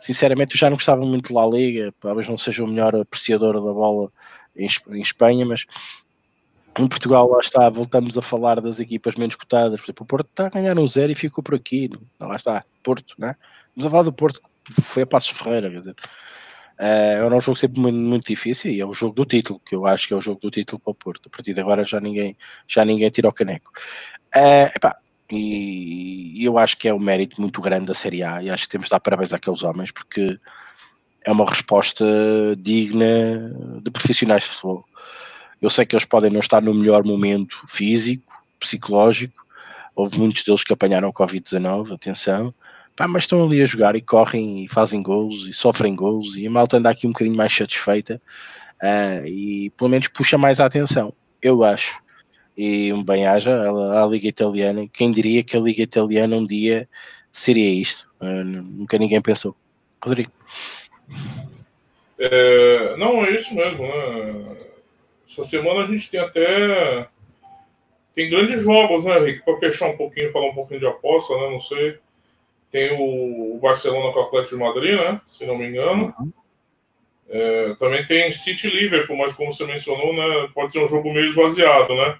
[0.00, 3.54] sinceramente eu já não gostava muito de La Liga, talvez não seja o melhor apreciador
[3.54, 4.12] da bola
[4.54, 5.64] em, em Espanha, mas
[6.78, 9.80] em Portugal, lá está, voltamos a falar das equipas menos cotadas.
[9.80, 11.90] Por exemplo, o Porto está a ganhar um zero e ficou por aqui.
[12.18, 13.36] Não, lá está, Porto, né?
[13.76, 14.40] Vamos a falar do Porto,
[14.82, 15.96] foi a Passos Ferreira, quer dizer.
[16.78, 19.76] Uh, é um jogo sempre muito, muito, difícil e é o jogo do título, que
[19.76, 21.28] eu acho que é o jogo do título para o Porto.
[21.28, 23.70] A partir de agora já ninguém, já ninguém tira o caneco.
[24.34, 24.98] Uh, epá,
[25.30, 28.70] e eu acho que é um mérito muito grande da Série A e acho que
[28.70, 30.38] temos de dar parabéns àqueles homens porque
[31.24, 32.04] é uma resposta
[32.58, 33.50] digna
[33.82, 34.84] de profissionais de futebol.
[35.64, 39.42] Eu sei que eles podem não estar no melhor momento físico, psicológico.
[39.96, 42.52] Houve muitos deles que apanharam Covid-19, atenção.
[42.94, 46.46] Pá, mas estão ali a jogar e correm e fazem gols e sofrem gols e
[46.46, 48.20] a malta anda aqui um bocadinho mais satisfeita
[48.82, 51.98] uh, e pelo menos puxa mais a atenção, eu acho.
[52.56, 54.86] E um bem-aja a, Liga Italiana.
[54.92, 56.86] Quem diria que a Liga Italiana um dia
[57.32, 58.06] seria isto?
[58.20, 59.56] Uh, nunca ninguém pensou.
[60.04, 60.30] Rodrigo.
[62.18, 64.73] É, não, é isso mesmo, né?
[65.26, 67.08] Essa semana a gente tem até.
[68.14, 69.44] Tem grandes jogos, né, Rick?
[69.44, 71.50] Para fechar um pouquinho, falar um pouquinho de aposta, né?
[71.50, 71.98] Não sei.
[72.70, 75.20] Tem o Barcelona com o Atlético de Madrid, né?
[75.26, 76.14] Se não me engano.
[76.18, 76.32] Uhum.
[77.28, 80.48] É, também tem City Liverpool, mas como você mencionou, né?
[80.54, 82.18] Pode ser um jogo meio esvaziado, né?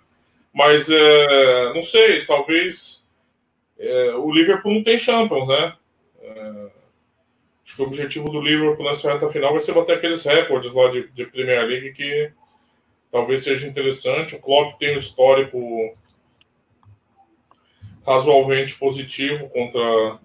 [0.53, 3.07] Mas é, não sei, talvez
[3.79, 5.75] é, o Liverpool não tem Champions, né?
[6.23, 6.71] É,
[7.65, 10.89] acho que o objetivo do Liverpool nessa reta final vai ser bater aqueles recordes lá
[10.89, 12.31] de, de Premier League que
[13.15, 14.35] talvez seja interessante.
[14.35, 15.95] O Klopp tem um histórico
[18.05, 20.19] razoavelmente positivo contra,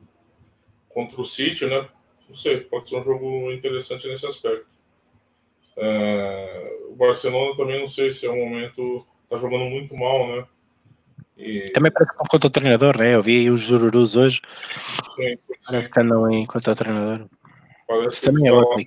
[0.89, 1.87] contra o City, né?
[2.27, 4.65] Não sei, pode ser um jogo interessante nesse aspecto.
[5.77, 9.05] É, o Barcelona também não sei se é um momento.
[9.29, 10.47] Tá jogando muito mal, né?
[11.37, 11.71] E...
[11.71, 13.13] Também parece que contra o treinador, né?
[13.13, 14.41] Eu vi os Jururus hoje.
[15.15, 15.53] Sim, sim.
[15.67, 17.27] Parece que andam em contra o treinador.
[17.87, 18.83] Parece Isso também é tá, outro.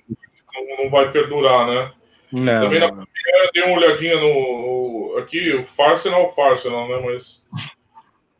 [0.53, 1.93] Não, não vai perdurar, né?
[2.33, 5.15] Não, Também na primeira dei uma olhadinha no.
[5.19, 6.99] Aqui, o Farsenal, Farsenal, né?
[7.05, 7.43] Mas.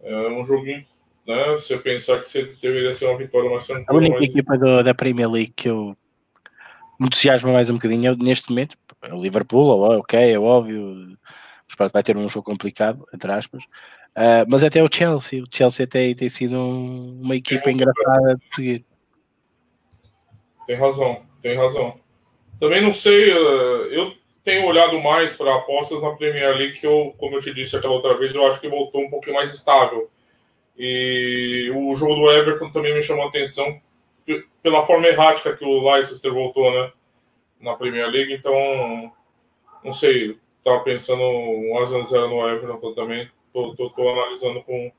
[0.01, 0.83] É um joguinho.
[1.25, 1.51] Né?
[1.51, 3.87] Você pensar que você deveria ser uma vitória mais tranquila.
[3.89, 4.29] A única mas...
[4.29, 5.95] equipa do, da Premier League que eu
[6.99, 11.17] me entusiasma mais um bocadinho é, neste momento é o Liverpool, ok, é óbvio.
[11.91, 13.63] Vai ter um jogo complicado, entre aspas.
[14.15, 15.43] Uh, mas até o Chelsea.
[15.43, 18.85] O Chelsea até tem sido um, uma equipa engraçada de seguir.
[20.67, 22.02] Tem razão, tem razão.
[22.59, 27.13] Também não sei, eh, eu tenho olhado mais para apostas na Premier League, que eu,
[27.17, 30.09] como eu te disse aquela outra vez, eu acho que voltou um pouquinho mais estável.
[30.77, 33.81] E o jogo do Everton também me chamou a atenção
[34.61, 36.91] pela forma errática que o Leicester voltou, né?
[37.59, 39.11] Na Premier League, então
[39.83, 44.91] não sei, estava pensando um a 0 no Everton também, tô, tô, tô, analisando com,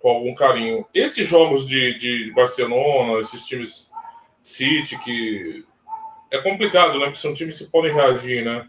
[0.00, 0.86] com algum carinho.
[0.94, 3.90] Esses jogos de, de Barcelona, esses times
[4.40, 5.64] City que
[6.32, 7.04] é complicado, né?
[7.04, 8.68] Porque são times que podem reagir, né?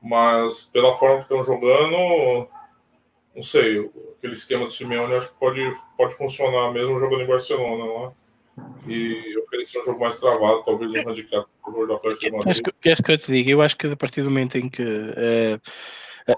[0.00, 2.48] Mas pela forma que estão jogando,
[3.34, 5.60] não sei, aquele esquema do Simeone acho que pode,
[5.98, 8.12] pode funcionar mesmo jogando em Barcelona lá.
[8.86, 12.62] E oferecer um jogo mais travado, talvez um handicap por da Atlético de Madrid.
[12.80, 13.50] Queres que eu te diga?
[13.50, 15.60] Eu acho que a partir do momento em que uh,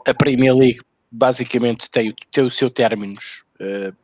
[0.04, 0.80] a Premier League
[1.12, 3.94] basicamente tem, tem o seu términos uh,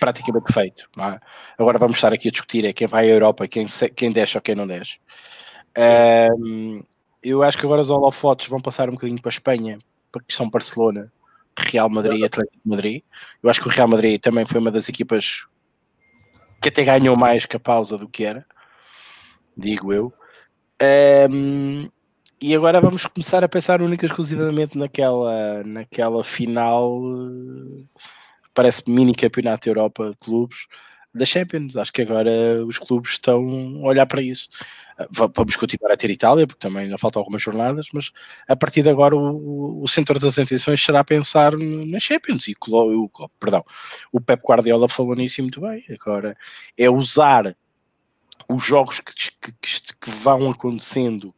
[0.00, 0.88] praticamente feito.
[0.98, 1.18] É?
[1.56, 4.42] Agora vamos estar aqui a discutir é quem vai à Europa, quem, quem desce ou
[4.42, 4.98] quem não desce.
[5.76, 6.82] Um,
[7.22, 9.78] eu acho que agora os holofotes vão passar um bocadinho para a Espanha,
[10.10, 11.12] para que são Barcelona,
[11.58, 13.02] Real Madrid e Atlético de Madrid.
[13.42, 15.46] Eu acho que o Real Madrid também foi uma das equipas
[16.60, 18.46] que até ganhou mais que a pausa do que era,
[19.56, 20.12] digo eu.
[21.30, 21.88] Um,
[22.40, 27.00] e agora vamos começar a pensar única e exclusivamente naquela, naquela final,
[28.52, 30.66] parece mini campeonato da Europa de clubes,
[31.14, 31.76] da Champions.
[31.76, 33.42] Acho que agora os clubes estão
[33.82, 34.48] a olhar para isso.
[34.98, 38.10] Ah, vamos continuar a ter Itália, porque também ainda faltam algumas jornadas, mas
[38.48, 42.48] a partir de agora o, o centro das atenções será pensar na Champions.
[42.48, 43.64] E o, o, perdão,
[44.10, 45.84] o Pep Guardiola falou nisso muito bem.
[45.90, 46.36] Agora
[46.76, 47.56] é usar
[48.48, 49.52] os jogos que, que,
[50.00, 51.34] que vão acontecendo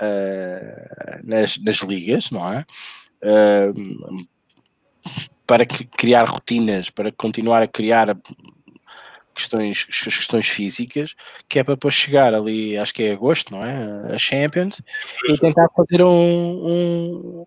[0.00, 2.64] uh, nas, nas ligas, não é?
[3.22, 4.26] Uh,
[5.46, 8.16] para criar rotinas, para continuar a criar
[9.34, 11.14] questões, questões físicas,
[11.48, 14.14] que é para depois chegar ali, acho que é agosto, não é?
[14.14, 14.80] A Champions,
[15.28, 17.46] e tentar fazer um, um,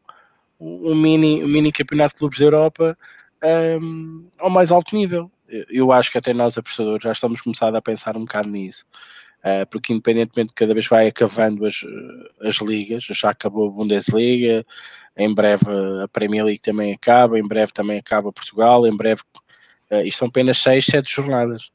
[0.59, 2.97] um mini, um mini campeonato de clubes da Europa
[3.81, 5.31] um, ao mais alto nível.
[5.69, 8.85] Eu acho que até nós, apostadores, já estamos começando a pensar um bocado nisso.
[9.39, 11.81] Uh, porque independentemente de cada vez vai acabando as,
[12.41, 14.65] as ligas, já acabou a Bundesliga,
[15.15, 15.63] em breve
[16.03, 19.21] a Premier League também acaba, em breve também acaba Portugal, em breve
[19.91, 21.71] uh, isto são apenas 6, 7 jornadas.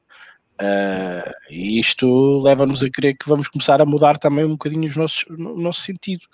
[0.61, 4.97] Uh, e isto leva-nos a crer que vamos começar a mudar também um bocadinho os
[4.97, 6.27] nossos, o nosso sentido.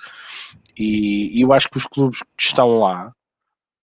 [0.76, 3.12] E, e, eu acho que os clubes que estão lá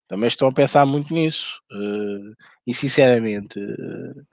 [0.08, 1.62] também estão a pensar muito nisso.
[1.72, 2.36] Uh,
[2.68, 4.26] e sinceramente, uh,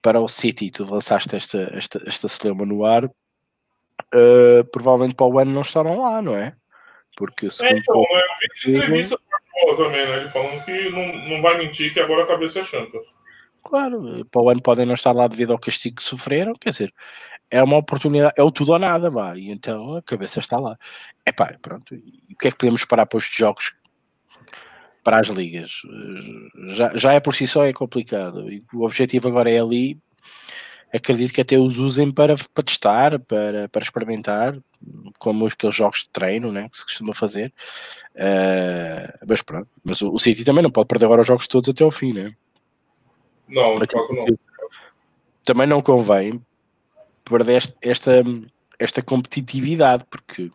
[0.00, 3.10] para o City, tu lançaste esta, esta, esta celeuma no ar,
[4.70, 6.54] provavelmente para o ano não estarão lá, não é?
[7.16, 8.04] Porque se é, então, eu
[8.64, 9.18] vi entrevista
[9.76, 10.16] também, né?
[10.18, 13.06] Ele falando que não, não vai mentir que agora a cabeça é Champions.
[13.72, 16.92] Claro, para o ano podem não estar lá devido ao castigo que sofreram, quer dizer,
[17.50, 20.76] é uma oportunidade, é o tudo ou nada, vá, e então a cabeça está lá.
[21.24, 23.74] É pá, pronto, e o que é que podemos esperar para os jogos
[25.02, 25.80] para as ligas?
[26.68, 29.98] Já, já é por si só é complicado, e o objetivo agora é ali,
[30.92, 34.54] acredito que até os usem para, para testar, para, para experimentar,
[35.18, 37.50] como aqueles jogos de treino, né, que se costuma fazer,
[38.16, 41.70] uh, mas pronto, mas o, o City também não pode perder agora os jogos todos
[41.70, 42.34] até ao fim, né?
[43.48, 44.26] Não, de facto não.
[45.44, 46.40] Também não convém
[47.24, 48.22] perder esta,
[48.78, 50.50] esta competitividade, porque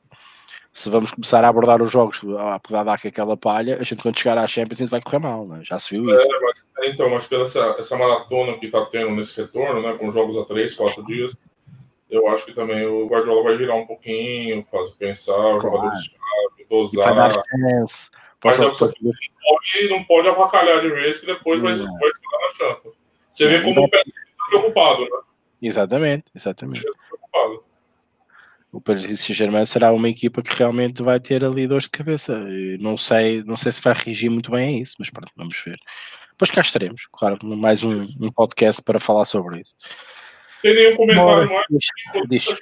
[0.78, 4.20] se vamos começar a abordar os jogos a poder dar aquela palha, a gente quando
[4.20, 5.60] chegar à Champions vai correr mal, né?
[5.64, 6.24] já se viu isso.
[6.24, 10.12] É, mas, então, mas pela essa, essa maratona que está tendo nesse retorno, né, com
[10.12, 11.36] jogos a três, quatro dias,
[12.10, 15.62] eu acho que também o Guardiola vai girar um pouquinho, fazer pensar, claro.
[15.62, 17.44] jogadores-chave, dosar.
[18.48, 22.38] Mas é você não pode, não pode avacalhar de vez, que depois vai, vai ficar
[22.42, 22.96] na Champions.
[23.32, 25.22] Você vê como o PSG está preocupado, né?
[25.62, 26.82] Exatamente, exatamente.
[26.82, 27.64] Preocupado.
[28.72, 32.38] O Paris Saint-Germain será uma equipa que realmente vai ter ali dores de cabeça.
[32.80, 35.78] Não sei, não sei se vai reagir muito bem a isso, mas pronto, vamos ver.
[36.32, 39.74] Depois cá estaremos, claro, mais um, um podcast para falar sobre isso.
[40.62, 41.66] Tem nenhum comentário mais?
[41.70, 42.58] Deixa, deixa.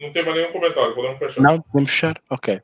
[0.00, 1.40] Não tem mais nenhum comentário, podemos fechar.
[1.40, 2.20] Não, podemos fechar?
[2.30, 2.60] Ok.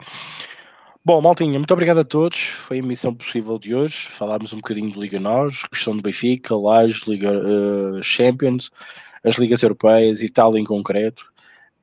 [1.04, 2.38] Bom, Maltinha, muito obrigado a todos.
[2.38, 4.06] Foi a missão possível de hoje.
[4.08, 8.70] Falámos um bocadinho de Liga Nós, questão do Benfica, Lages, Liga uh, Champions,
[9.24, 11.26] as ligas europeias, Itália em concreto,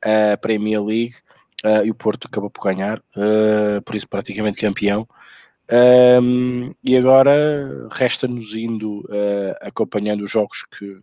[0.02, 1.16] a Premier League
[1.66, 5.06] uh, e o Porto acabou por ganhar, uh, por isso praticamente campeão.
[5.70, 9.04] Um, e agora resta-nos indo
[9.60, 10.98] acompanhando os jogos que,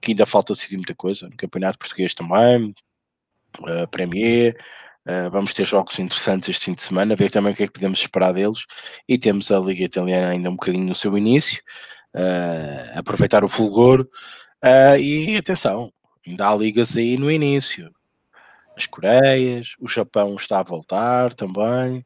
[0.00, 2.74] que ainda falta decidir muita coisa, no Campeonato Português também,
[3.90, 4.56] Premier
[5.06, 7.74] Uh, vamos ter jogos interessantes este fim de semana, ver também o que é que
[7.74, 8.64] podemos esperar deles.
[9.06, 11.62] E temos a Liga Italiana ainda um bocadinho no seu início,
[12.14, 14.08] uh, aproveitar o fulgor.
[14.64, 15.92] Uh, e atenção,
[16.26, 17.94] ainda há ligas aí no início.
[18.76, 22.04] As Coreias, o Japão está a voltar também.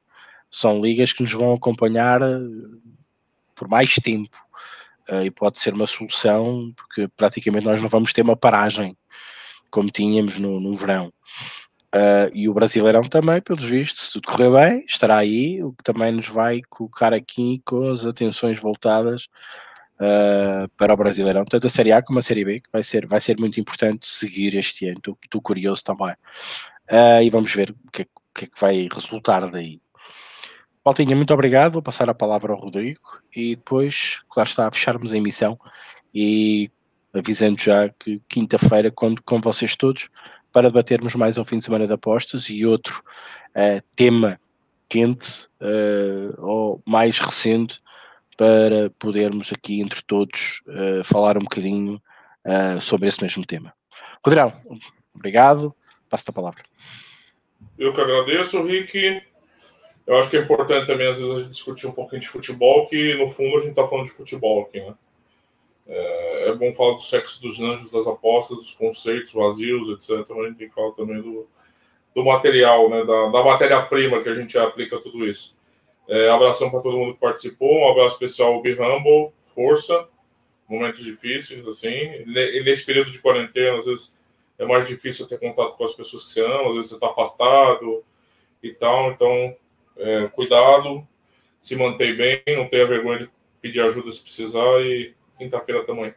[0.50, 2.20] São ligas que nos vão acompanhar
[3.54, 4.36] por mais tempo.
[5.24, 8.96] e pode ser uma solução, porque praticamente nós não vamos ter uma paragem
[9.70, 11.12] como tínhamos no, no verão.
[11.94, 15.82] Uh, e o Brasileirão também, pelos vistos, se tudo correr bem, estará aí, o que
[15.82, 19.26] também nos vai colocar aqui com as atenções voltadas
[19.94, 23.06] uh, para o Brasileirão, tanto a Série A como a Série B, que vai ser,
[23.06, 26.14] vai ser muito importante seguir este ano, estou curioso também.
[26.90, 29.80] Uh, e vamos ver o que, é, que, é, que vai resultar daí.
[30.84, 33.00] Paulinha, muito obrigado, vou passar a palavra ao Rodrigo
[33.34, 35.58] e depois, claro está, a fecharmos a emissão
[36.14, 36.70] e
[37.12, 40.08] avisando já que quinta-feira, conto com vocês todos,
[40.52, 43.02] para debatermos mais um fim de semana de apostas e outro
[43.50, 44.40] uh, tema
[44.88, 47.80] quente uh, ou mais recente
[48.36, 52.00] para podermos aqui entre todos uh, falar um bocadinho
[52.80, 53.74] sobre esse mesmo tema.
[54.24, 54.50] Rodrão,
[55.14, 55.74] obrigado,
[56.08, 56.62] passo-te a palavra.
[57.78, 59.22] Eu que agradeço, Rick.
[60.06, 62.86] Eu acho que é importante também, às vezes, a gente discutir um pouquinho de futebol,
[62.86, 64.94] que no fundo a gente está falando de futebol aqui, né?
[65.88, 70.30] É, é, bom falar do sexo dos anjos, das apostas, dos conceitos vazios, etc.
[70.30, 71.48] A gente tem que falar também do,
[72.14, 75.56] do material, né, da, da matéria-prima que a gente aplica tudo isso.
[76.06, 80.08] É, abração para todo mundo que participou, um abraço especial ao Humble, força.
[80.68, 81.88] momentos difíceis, assim.
[81.88, 84.18] E nesse período de quarentena, às vezes
[84.58, 87.08] é mais difícil ter contato com as pessoas que você ama, às vezes você está
[87.08, 88.04] afastado
[88.62, 89.10] e tal.
[89.12, 89.56] Então,
[89.96, 91.06] é, cuidado,
[91.60, 93.30] se mantém bem, não tenha vergonha de
[93.60, 96.14] pedir ajuda se precisar e quinta-feira também.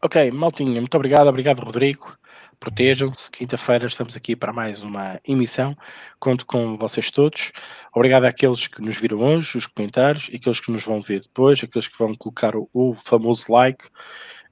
[0.00, 2.16] Ok, Maltinha, muito obrigado, obrigado Rodrigo.
[2.60, 3.30] Protejam-se.
[3.30, 5.76] Quinta-feira estamos aqui para mais uma emissão.
[6.18, 7.52] Conto com vocês todos.
[7.94, 11.86] Obrigado àqueles que nos viram hoje, os comentários, aqueles que nos vão ver depois, aqueles
[11.86, 13.88] que vão colocar o, o famoso like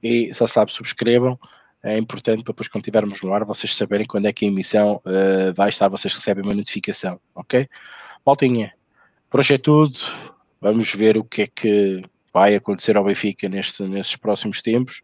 [0.01, 1.37] e, já sabe, subscrevam.
[1.83, 5.01] É importante para depois, quando estivermos no ar, vocês saberem quando é que a emissão
[5.05, 7.67] uh, vai estar, vocês recebem uma notificação, ok?
[8.25, 8.73] Maltinha,
[9.29, 9.99] por hoje é tudo.
[10.59, 12.01] Vamos ver o que é que
[12.37, 15.01] vai acontecer ao Benfica neste, nestes próximos tempos.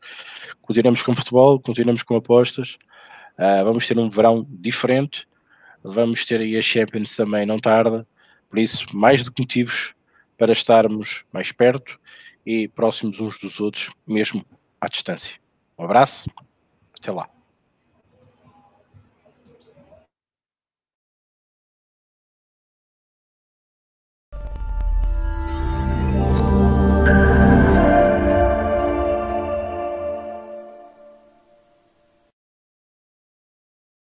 [0.61, 2.77] Continuamos com futebol, continuamos com apostas.
[3.39, 5.27] Uh, vamos ter um verão diferente.
[5.84, 8.07] Vamos ter aí a Champions também, não tarda.
[8.47, 9.95] Por isso, mais do que motivos
[10.38, 11.99] para estarmos mais perto
[12.45, 14.45] e próximos uns dos outros, mesmo
[14.79, 15.39] à distância.
[15.77, 16.29] Um abraço,
[16.99, 17.27] até lá.